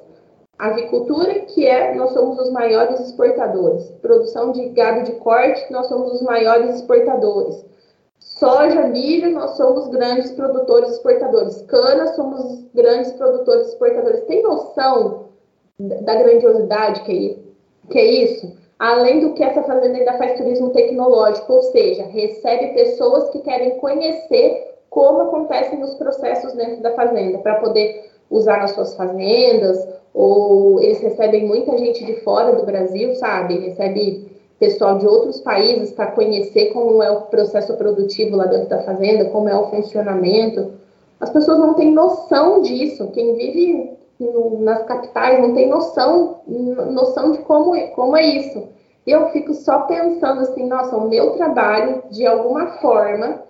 [0.59, 3.91] Avicultura, que é, nós somos os maiores exportadores.
[4.01, 7.65] Produção de gado de corte, nós somos os maiores exportadores.
[8.21, 11.63] Soja, milho, nós somos grandes produtores exportadores.
[11.63, 14.25] Cana, somos grandes produtores exportadores.
[14.25, 15.25] Tem noção
[15.79, 18.57] da grandiosidade que é, que é isso?
[18.79, 23.79] Além do que essa fazenda ainda faz turismo tecnológico, ou seja, recebe pessoas que querem
[23.79, 30.81] conhecer como acontecem os processos dentro da fazenda, para poder usar nas suas fazendas, ou
[30.81, 33.59] eles recebem muita gente de fora do Brasil, sabe?
[33.59, 38.83] Recebe pessoal de outros países para conhecer como é o processo produtivo lá dentro da
[38.83, 40.73] fazenda, como é o funcionamento.
[41.21, 43.09] As pessoas não têm noção disso.
[43.09, 48.69] Quem vive no, nas capitais não tem noção, noção de como, como é isso.
[49.07, 53.43] Eu fico só pensando assim, nossa, o meu trabalho, de alguma forma,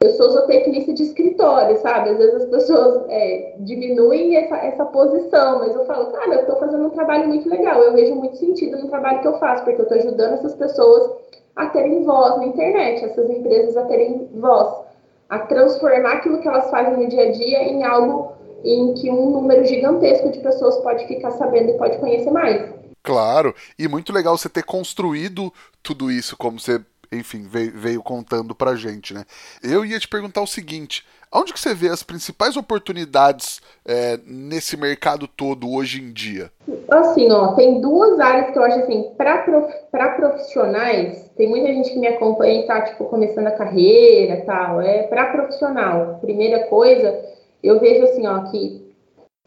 [0.00, 2.10] eu sou zootecnista de escritório, sabe?
[2.10, 6.56] Às vezes as pessoas é, diminuem essa, essa posição, mas eu falo, cara, eu estou
[6.56, 9.80] fazendo um trabalho muito legal, eu vejo muito sentido no trabalho que eu faço, porque
[9.80, 11.10] eu estou ajudando essas pessoas
[11.54, 14.84] a terem voz na internet, essas empresas a terem voz,
[15.30, 18.32] a transformar aquilo que elas fazem no dia a dia em algo
[18.64, 22.74] em que um número gigantesco de pessoas pode ficar sabendo e pode conhecer mais.
[23.02, 26.80] Claro, e muito legal você ter construído tudo isso, como você
[27.12, 29.24] enfim, veio, veio contando pra gente, né?
[29.62, 34.76] Eu ia te perguntar o seguinte: onde que você vê as principais oportunidades é, nesse
[34.76, 36.50] mercado todo hoje em dia?
[36.90, 39.72] Assim, ó, tem duas áreas que eu acho assim, para prof,
[40.16, 44.80] profissionais, tem muita gente que me acompanha e tá, tipo, começando a carreira tal.
[44.80, 46.18] É para profissional.
[46.20, 47.18] Primeira coisa,
[47.62, 48.86] eu vejo assim, ó, que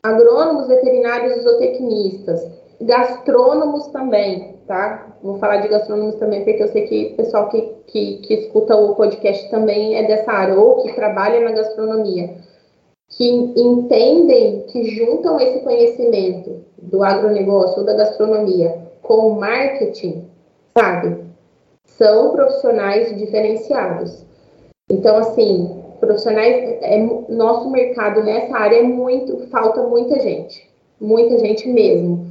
[0.04, 2.42] agrônomos, veterinários zootecnistas,
[2.82, 5.18] gastrônomos também, tá?
[5.24, 8.76] Vou falar de gastrônomos também, porque eu sei que o pessoal que, que, que escuta
[8.76, 12.36] o podcast também é dessa área, ou que trabalha na gastronomia,
[13.10, 20.30] que entendem, que juntam esse conhecimento do agronegócio ou da gastronomia com o marketing,
[20.78, 21.18] sabe?
[21.88, 24.24] São profissionais diferenciados.
[24.88, 30.70] Então, assim, profissionais, é, nosso mercado nessa área é muito, falta muita gente,
[31.02, 32.30] muita gente mesmo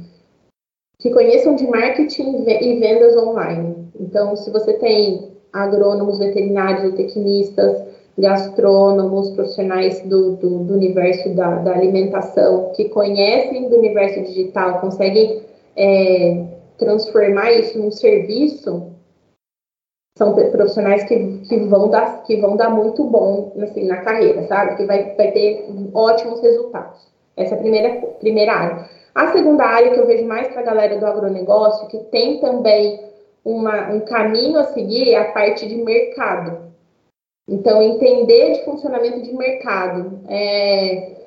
[0.99, 3.89] que conheçam de marketing e vendas online.
[3.99, 7.87] Então, se você tem agrônomos, veterinários, tecnistas,
[8.17, 15.41] gastrônomos, profissionais do, do, do universo da, da, alimentação, que conhecem do universo digital, conseguem
[15.77, 16.43] é,
[16.77, 18.87] transformar isso num serviço,
[20.17, 21.15] são profissionais que,
[21.47, 24.75] que, vão dar, que vão dar muito bom assim, na carreira, sabe?
[24.75, 27.07] Que vai, vai ter ótimos resultados.
[27.37, 28.98] Essa é a primeira, primeira área.
[29.13, 32.99] A segunda área que eu vejo mais para a galera do agronegócio, que tem também
[33.43, 36.69] uma, um caminho a seguir, é a parte de mercado.
[37.47, 40.19] Então, entender de funcionamento de mercado.
[40.27, 41.19] É,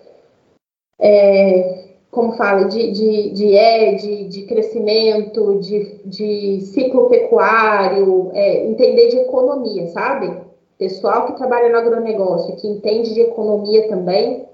[1.00, 9.08] é, como fala, de, de, de ED, de crescimento, de, de ciclo pecuário, é, entender
[9.08, 10.30] de economia, sabe?
[10.78, 14.46] Pessoal que trabalha no agronegócio, que entende de economia também,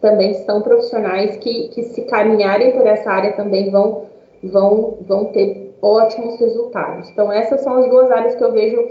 [0.00, 4.08] também são profissionais que, que se caminharem por essa área também vão,
[4.42, 7.08] vão, vão ter ótimos resultados.
[7.10, 8.88] Então, essas são as duas áreas que eu vejo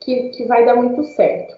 [0.00, 1.56] que, que vai dar muito certo.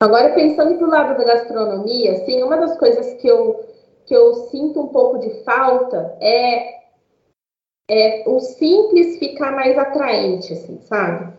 [0.00, 3.64] Agora, pensando para o lado da gastronomia, assim, uma das coisas que eu,
[4.06, 6.78] que eu sinto um pouco de falta é,
[7.90, 11.37] é o simples ficar mais atraente, assim, sabe?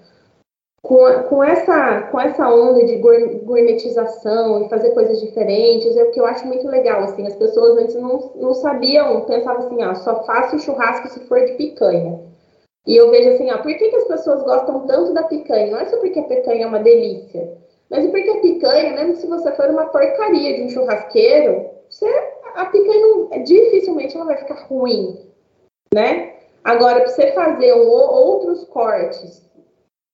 [0.82, 6.19] Com, com, essa, com essa onda de gourmetização e fazer coisas diferentes, é o que
[6.19, 10.23] eu acho muito legal, assim, as pessoas antes não, não sabiam, pensavam assim, ah, só
[10.23, 12.21] faço churrasco se for de picanha.
[12.88, 15.71] E eu vejo assim, ah, por que, que as pessoas gostam tanto da picanha?
[15.71, 17.57] Não é só porque a picanha é uma delícia,
[17.89, 22.07] mas é porque a picanha, mesmo se você for uma porcaria de um churrasqueiro, você,
[22.55, 25.19] a picanha não, dificilmente ela vai ficar ruim,
[25.93, 26.36] né?
[26.63, 29.48] Agora, para você fazer um, outros cortes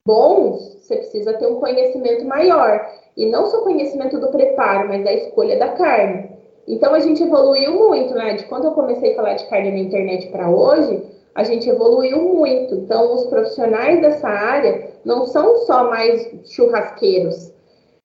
[0.05, 2.85] bons, você precisa ter um conhecimento maior.
[3.17, 6.29] E não só conhecimento do preparo, mas da escolha da carne.
[6.67, 8.33] Então a gente evoluiu muito, né?
[8.33, 11.01] De quando eu comecei a falar de carne na internet para hoje,
[11.33, 12.75] a gente evoluiu muito.
[12.75, 17.53] Então os profissionais dessa área não são só mais churrasqueiros.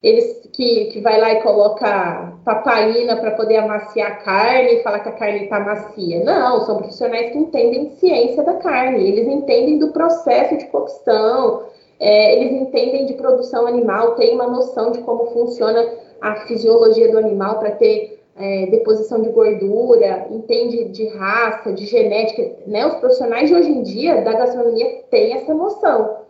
[0.03, 5.01] Eles que, que vai lá e coloca papaina para poder amaciar a carne e falar
[5.01, 6.25] que a carne está macia.
[6.25, 11.65] Não, são profissionais que entendem ciência da carne, eles entendem do processo de cocção,
[12.01, 15.87] é, eles entendem de produção animal, têm uma noção de como funciona
[16.21, 22.57] a fisiologia do animal para ter é, deposição de gordura, entende de raça, de genética,
[22.67, 22.87] né?
[22.87, 26.21] Os profissionais de hoje em dia da gastronomia têm essa noção.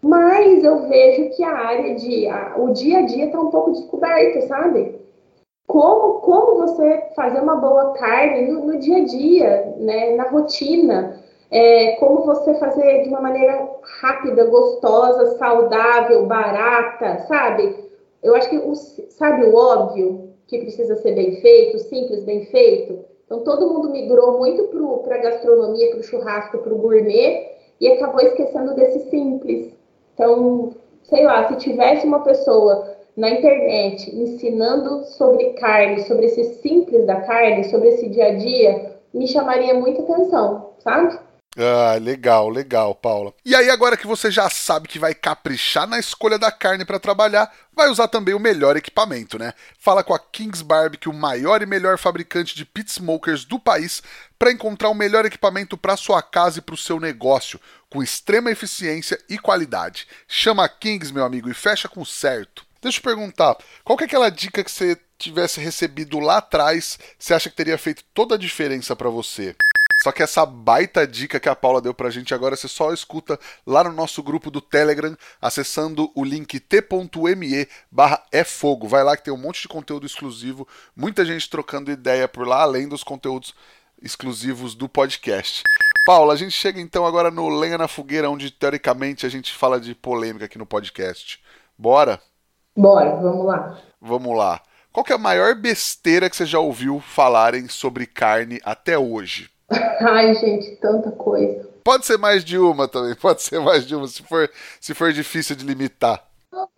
[0.00, 2.28] Mas eu vejo que a área de.
[2.28, 4.96] A, o dia a dia está um pouco descoberto, sabe?
[5.66, 11.20] como, como você fazer uma boa carne no, no dia a dia, né, na rotina,
[11.50, 13.68] é, como você fazer de uma maneira
[14.00, 17.86] rápida, gostosa, saudável, barata, sabe?
[18.22, 23.04] Eu acho que, o, sabe o óbvio que precisa ser bem feito, simples, bem feito?
[23.26, 24.64] Então, todo mundo migrou muito
[25.02, 29.74] para a gastronomia, para o churrasco, para o gourmet, e acabou esquecendo desse simples.
[30.14, 30.72] Então,
[31.02, 37.20] sei lá, se tivesse uma pessoa na internet ensinando sobre carne, sobre esse simples da
[37.22, 41.18] carne, sobre esse dia a dia, me chamaria muita atenção, sabe?
[41.58, 43.32] Ah, legal, legal, Paula.
[43.42, 47.00] E aí, agora que você já sabe que vai caprichar na escolha da carne para
[47.00, 49.54] trabalhar, vai usar também o melhor equipamento, né?
[49.78, 54.02] Fala com a Kings Barbecue, o maior e melhor fabricante de pit smokers do país,
[54.38, 58.50] para encontrar o melhor equipamento para sua casa e para o seu negócio, com extrema
[58.50, 60.06] eficiência e qualidade.
[60.28, 62.66] Chama a Kings, meu amigo, e fecha com certo.
[62.82, 67.32] Deixa eu perguntar, qual que é aquela dica que você tivesse recebido lá atrás, você
[67.32, 69.56] acha que teria feito toda a diferença para você?
[70.02, 73.38] Só que essa baita dica que a Paula deu pra gente agora você só escuta
[73.66, 78.86] lá no nosso grupo do Telegram, acessando o link t.me barra é fogo.
[78.86, 82.62] Vai lá que tem um monte de conteúdo exclusivo, muita gente trocando ideia por lá,
[82.62, 83.54] além dos conteúdos
[84.00, 85.62] exclusivos do podcast.
[86.06, 89.80] Paula, a gente chega então agora no Lenha na Fogueira, onde teoricamente a gente fala
[89.80, 91.42] de polêmica aqui no podcast.
[91.76, 92.20] Bora?
[92.76, 93.78] Bora, vamos lá.
[94.00, 94.62] Vamos lá.
[94.92, 99.50] Qual que é a maior besteira que você já ouviu falarem sobre carne até hoje?
[100.00, 101.68] Ai, gente, tanta coisa.
[101.82, 104.50] Pode ser mais de uma também, pode ser mais de uma, se for,
[104.80, 106.24] se for difícil de limitar.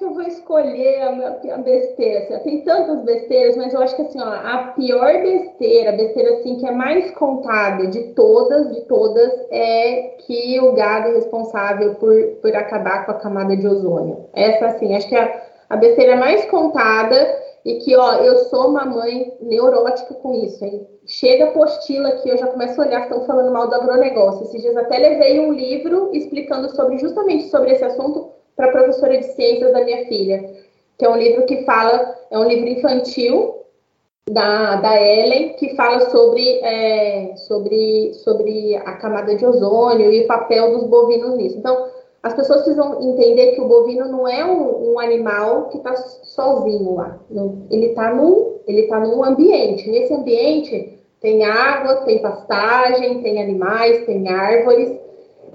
[0.00, 2.36] Eu vou escolher a, minha, a besteira.
[2.36, 6.34] Assim, tem tantas besteiras, mas eu acho que assim, ó, a pior besteira, a besteira
[6.34, 11.94] assim, que é mais contada de todas, de todas, é que o gado é responsável
[11.94, 12.12] por,
[12.42, 14.28] por acabar com a camada de ozônio.
[14.34, 18.68] Essa, assim, acho que é a, a besteira mais contada e que, ó, eu sou
[18.68, 20.86] uma mãe neurótica com isso, hein?
[21.06, 24.44] Chega a apostila aqui, eu já começo a olhar, estão falando mal do agronegócio.
[24.44, 29.16] Esses dias até levei um livro explicando sobre justamente sobre esse assunto para a professora
[29.16, 30.54] de ciências da minha filha,
[30.98, 33.58] que é um livro que fala, é um livro infantil
[34.28, 40.26] da, da Ellen, que fala sobre, é, sobre, sobre a camada de ozônio e o
[40.26, 41.56] papel dos bovinos nisso.
[41.58, 41.88] Então,
[42.22, 46.94] as pessoas precisam entender que o bovino não é um, um animal que está sozinho
[46.96, 47.18] lá.
[47.70, 49.88] ele está num, ele tá num ambiente.
[49.88, 54.98] Nesse ambiente, tem água, tem pastagem, tem animais, tem árvores.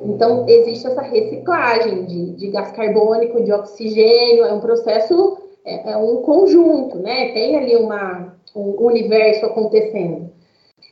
[0.03, 5.97] Então, existe essa reciclagem de, de gás carbônico, de oxigênio, é um processo, é, é,
[5.97, 7.33] um conjunto, né?
[7.33, 10.31] Tem ali uma, um universo acontecendo.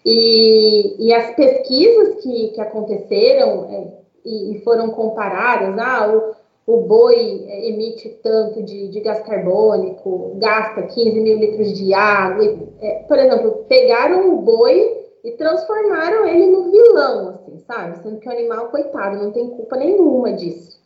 [0.05, 6.33] E, e as pesquisas que, que aconteceram é, e, e, foram comparadas, ah,
[6.67, 12.43] o, o boi emite tanto de, de, gás carbônico, gasta 15 mil litros de água,
[12.43, 18.01] e, é, por exemplo, pegaram o boi e transformaram ele no vilão, assim, sabe?
[18.01, 20.81] Sendo que o animal, coitado, não tem culpa nenhuma disso.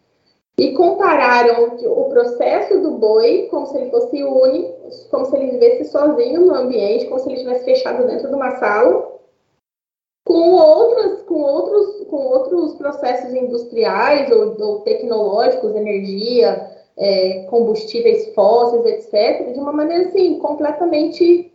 [0.58, 5.86] E compararam o processo do boi como se ele fosse único, como se ele vivesse
[5.92, 9.15] sozinho no ambiente, como se ele estivesse fechado dentro de uma sala,
[10.26, 16.68] com outros, com outros, com outros processos industriais ou, ou tecnológicos, energia,
[16.98, 21.52] é, combustíveis fósseis, etc., de uma maneira assim completamente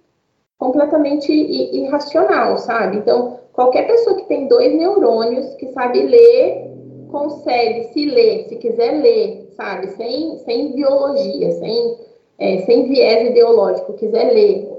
[0.56, 2.98] completamente irracional, sabe?
[2.98, 6.70] Então, qualquer pessoa que tem dois neurônios, que sabe ler,
[7.10, 9.88] consegue se ler, se quiser ler, sabe?
[9.92, 11.96] Sem, sem biologia, sem,
[12.38, 14.69] é, sem viés ideológico, quiser ler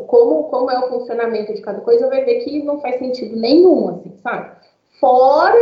[0.00, 3.88] como, como é o funcionamento de cada coisa, vai ver que não faz sentido nenhum,
[3.88, 4.50] assim, sabe?
[5.00, 5.58] Fora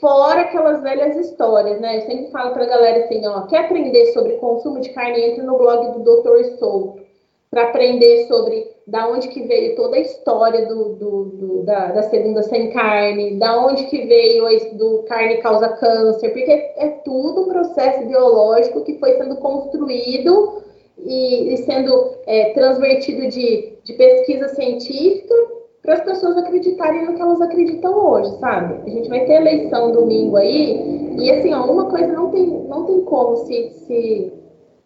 [0.00, 1.98] fora aquelas velhas histórias, né?
[1.98, 5.56] Eu sempre falo pra galera assim, ó, quer aprender sobre consumo de carne, entre no
[5.56, 6.58] blog do Dr.
[6.58, 7.00] Souto
[7.52, 12.02] para aprender sobre da onde que veio toda a história do, do, do da, da,
[12.04, 14.44] segunda sem carne, da onde que veio
[14.76, 20.62] do carne causa câncer, porque é tudo um processo biológico que foi sendo construído
[21.04, 25.34] e, e sendo é, transvertido de, de pesquisa científica
[25.82, 28.82] para as pessoas acreditarem no que elas acreditam hoje, sabe?
[28.86, 32.84] A gente vai ter eleição domingo aí, e assim, ó, uma coisa não tem, não
[32.84, 34.32] tem como se, se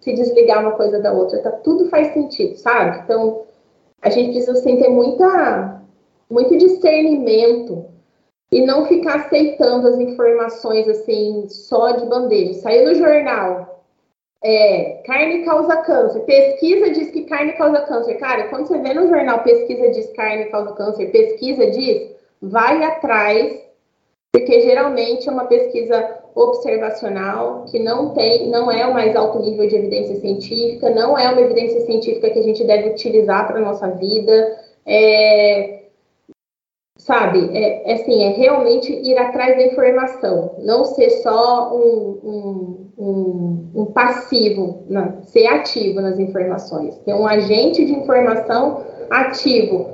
[0.07, 3.01] se desligar uma coisa da outra, tá, tudo faz sentido, sabe?
[3.03, 3.43] Então,
[4.01, 5.83] a gente precisa assim, ter muita,
[6.31, 7.87] muito discernimento
[8.53, 12.55] e não ficar aceitando as informações assim, só de bandeja.
[12.55, 13.76] Saiu no jornal,
[14.43, 18.15] é, carne causa câncer, pesquisa diz que carne causa câncer.
[18.15, 22.11] Cara, quando você vê no jornal pesquisa diz carne causa câncer, pesquisa diz,
[22.41, 23.61] vai atrás,
[24.33, 29.67] porque geralmente é uma pesquisa observacional, que não tem, não é o mais alto nível
[29.67, 33.89] de evidência científica, não é uma evidência científica que a gente deve utilizar para nossa
[33.89, 34.59] vida.
[34.85, 35.77] É,
[36.99, 42.91] sabe, é, é, assim, é realmente ir atrás da informação, não ser só um, um,
[42.99, 43.26] um
[43.97, 49.89] passivo, não, ser ativo nas informações, ser um agente de informação ativo.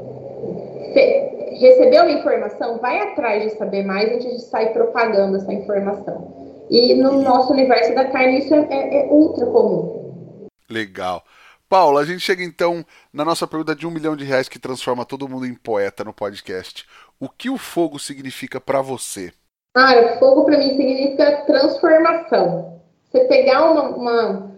[0.92, 6.66] Fe, recebeu a informação, vai atrás de saber mais antes de sair propagando essa informação.
[6.68, 10.48] E no nosso universo da carne isso é, é, é ultra comum.
[10.68, 11.22] Legal.
[11.68, 15.06] Paula, a gente chega então na nossa pergunta de um milhão de reais que transforma
[15.06, 16.84] todo mundo em poeta no podcast.
[17.20, 19.32] O que o fogo significa para você?
[19.76, 22.71] Ah, fogo para mim significa transformação.
[23.12, 24.52] Você pegar uma, uma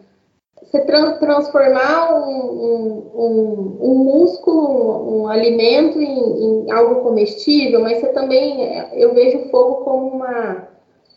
[0.63, 7.99] você tra transformar um, um, um, um músculo, um, alimento em, em, algo comestível, mas
[7.99, 10.69] você também, eu vejo o fogo como uma,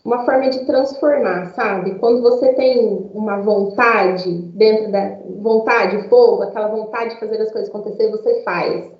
[0.04, 1.94] uma forma de transformar, sabe?
[1.98, 7.68] Quando você tem uma vontade dentro da vontade, fogo, aquela vontade de fazer as coisas
[7.68, 8.90] acontecer, você faz.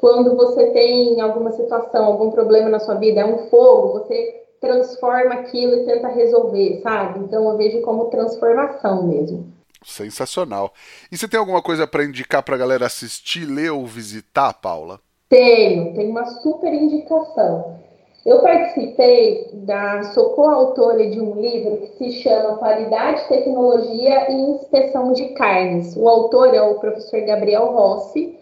[0.00, 5.34] Quando você tem alguma situação, algum problema na sua vida, é um fogo, você transforma
[5.34, 7.20] aquilo e tenta resolver, sabe?
[7.20, 9.52] Então eu vejo como transformação mesmo.
[9.82, 10.72] Sensacional.
[11.10, 15.00] E você tem alguma coisa para indicar para a galera assistir, ler ou visitar, Paula?
[15.28, 17.80] Tenho, tenho uma super indicação.
[18.26, 25.14] Eu participei da, sou coautora de um livro que se chama Qualidade, Tecnologia e Inspeção
[25.14, 25.96] de Carnes.
[25.96, 28.38] O autor é o professor Gabriel Rossi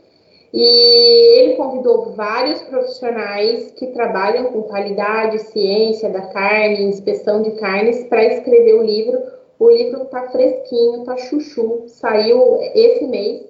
[0.52, 8.04] e ele convidou vários profissionais que trabalham com qualidade, ciência da carne, inspeção de carnes
[8.04, 13.48] para escrever o livro o livro está fresquinho, está chuchu, saiu esse mês.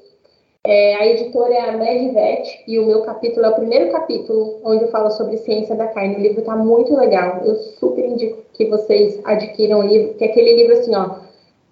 [0.64, 4.84] É, a editora é a Medvet e o meu capítulo é o primeiro capítulo onde
[4.84, 6.16] eu falo sobre ciência da carne.
[6.16, 7.42] O livro está muito legal.
[7.44, 11.16] Eu super indico que vocês adquiram o livro, que é aquele livro assim, ó,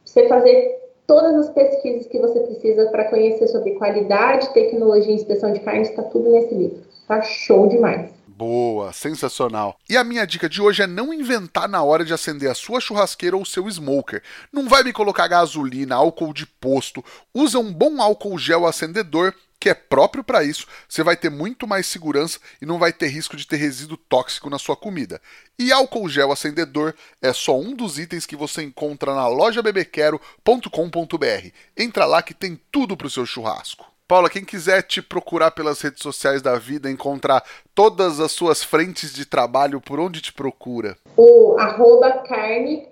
[0.05, 0.76] você fazer
[1.07, 5.83] todas as pesquisas que você precisa para conhecer sobre qualidade, tecnologia e inspeção de carne,
[5.83, 6.79] está tudo nesse livro.
[7.07, 8.11] Tá show demais.
[8.27, 9.79] Boa, sensacional.
[9.89, 12.81] E a minha dica de hoje é não inventar na hora de acender a sua
[12.81, 14.23] churrasqueira ou seu smoker.
[14.53, 17.03] Não vai me colocar gasolina, álcool de posto.
[17.33, 21.67] Usa um bom álcool gel acendedor que é próprio para isso, você vai ter muito
[21.67, 25.21] mais segurança e não vai ter risco de ter resíduo tóxico na sua comida.
[25.59, 31.49] E álcool gel acendedor é só um dos itens que você encontra na loja bebequero.com.br.
[31.77, 33.87] Entra lá que tem tudo para o seu churrasco.
[34.09, 37.43] Paula, quem quiser te procurar pelas redes sociais da vida, encontrar
[37.75, 40.97] todas as suas frentes de trabalho, por onde te procura?
[41.17, 42.87] O arroba carne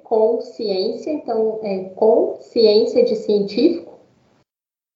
[1.07, 3.94] então é com ciência de científico.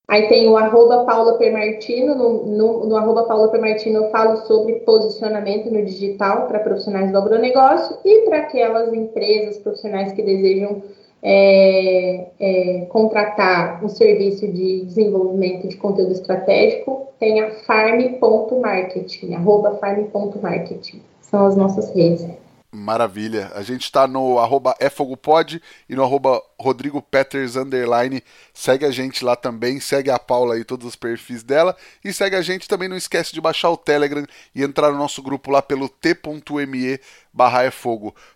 [0.09, 5.85] Aí tem o arroba Paula Permartino, no, arroba Paula Permartino eu falo sobre posicionamento no
[5.85, 10.83] digital para profissionais do agronegócio e para aquelas empresas profissionais que desejam
[11.23, 21.03] é, é, contratar um serviço de desenvolvimento de conteúdo estratégico, tem a farm.marketing, arroba farm.marketing.
[21.21, 22.27] São as nossas redes.
[22.71, 23.51] Maravilha.
[23.55, 28.23] A gente está no arroba efogopod e no arroba Rodrigo Peters underline.
[28.53, 31.75] Segue a gente lá também, segue a Paula aí, todos os perfis dela.
[32.05, 35.23] E segue a gente também, não esquece de baixar o Telegram e entrar no nosso
[35.23, 37.01] grupo lá pelo t.me
[37.33, 37.73] barra.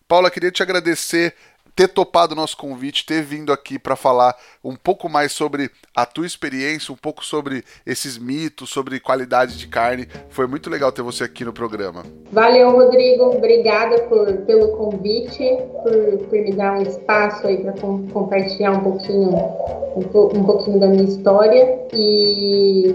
[0.08, 1.34] Paula, queria te agradecer
[1.74, 6.06] ter topado o nosso convite, ter vindo aqui para falar um pouco mais sobre a
[6.06, 10.08] tua experiência, um pouco sobre esses mitos, sobre qualidade de carne.
[10.30, 12.04] Foi muito legal ter você aqui no programa.
[12.30, 13.24] Valeu, Rodrigo.
[13.36, 15.44] Obrigada por, pelo convite,
[15.82, 20.80] por, por me dar um espaço aí para com, compartilhar um pouquinho, um, um pouquinho
[20.80, 22.94] da minha história e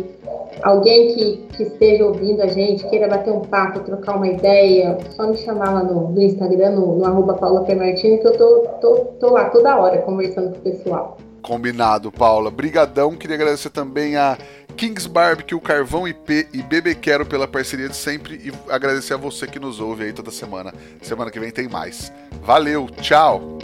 [0.61, 5.28] alguém que, que, esteja ouvindo a gente, queira bater um papo, trocar uma ideia, só
[5.28, 9.30] me chamar lá no, no Instagram, no, no arroba Paula que eu tô, tô, tô
[9.32, 11.17] lá toda hora conversando com o pessoal.
[11.41, 12.51] Combinado, Paula.
[12.51, 13.15] Brigadão.
[13.15, 14.38] Queria agradecer também a
[14.75, 19.47] Kings Barbecue, Carvão IP e Bebê Quero pela parceria de sempre e agradecer a você
[19.47, 20.73] que nos ouve aí toda semana.
[21.01, 22.11] Semana que vem tem mais.
[22.43, 23.57] Valeu, tchau!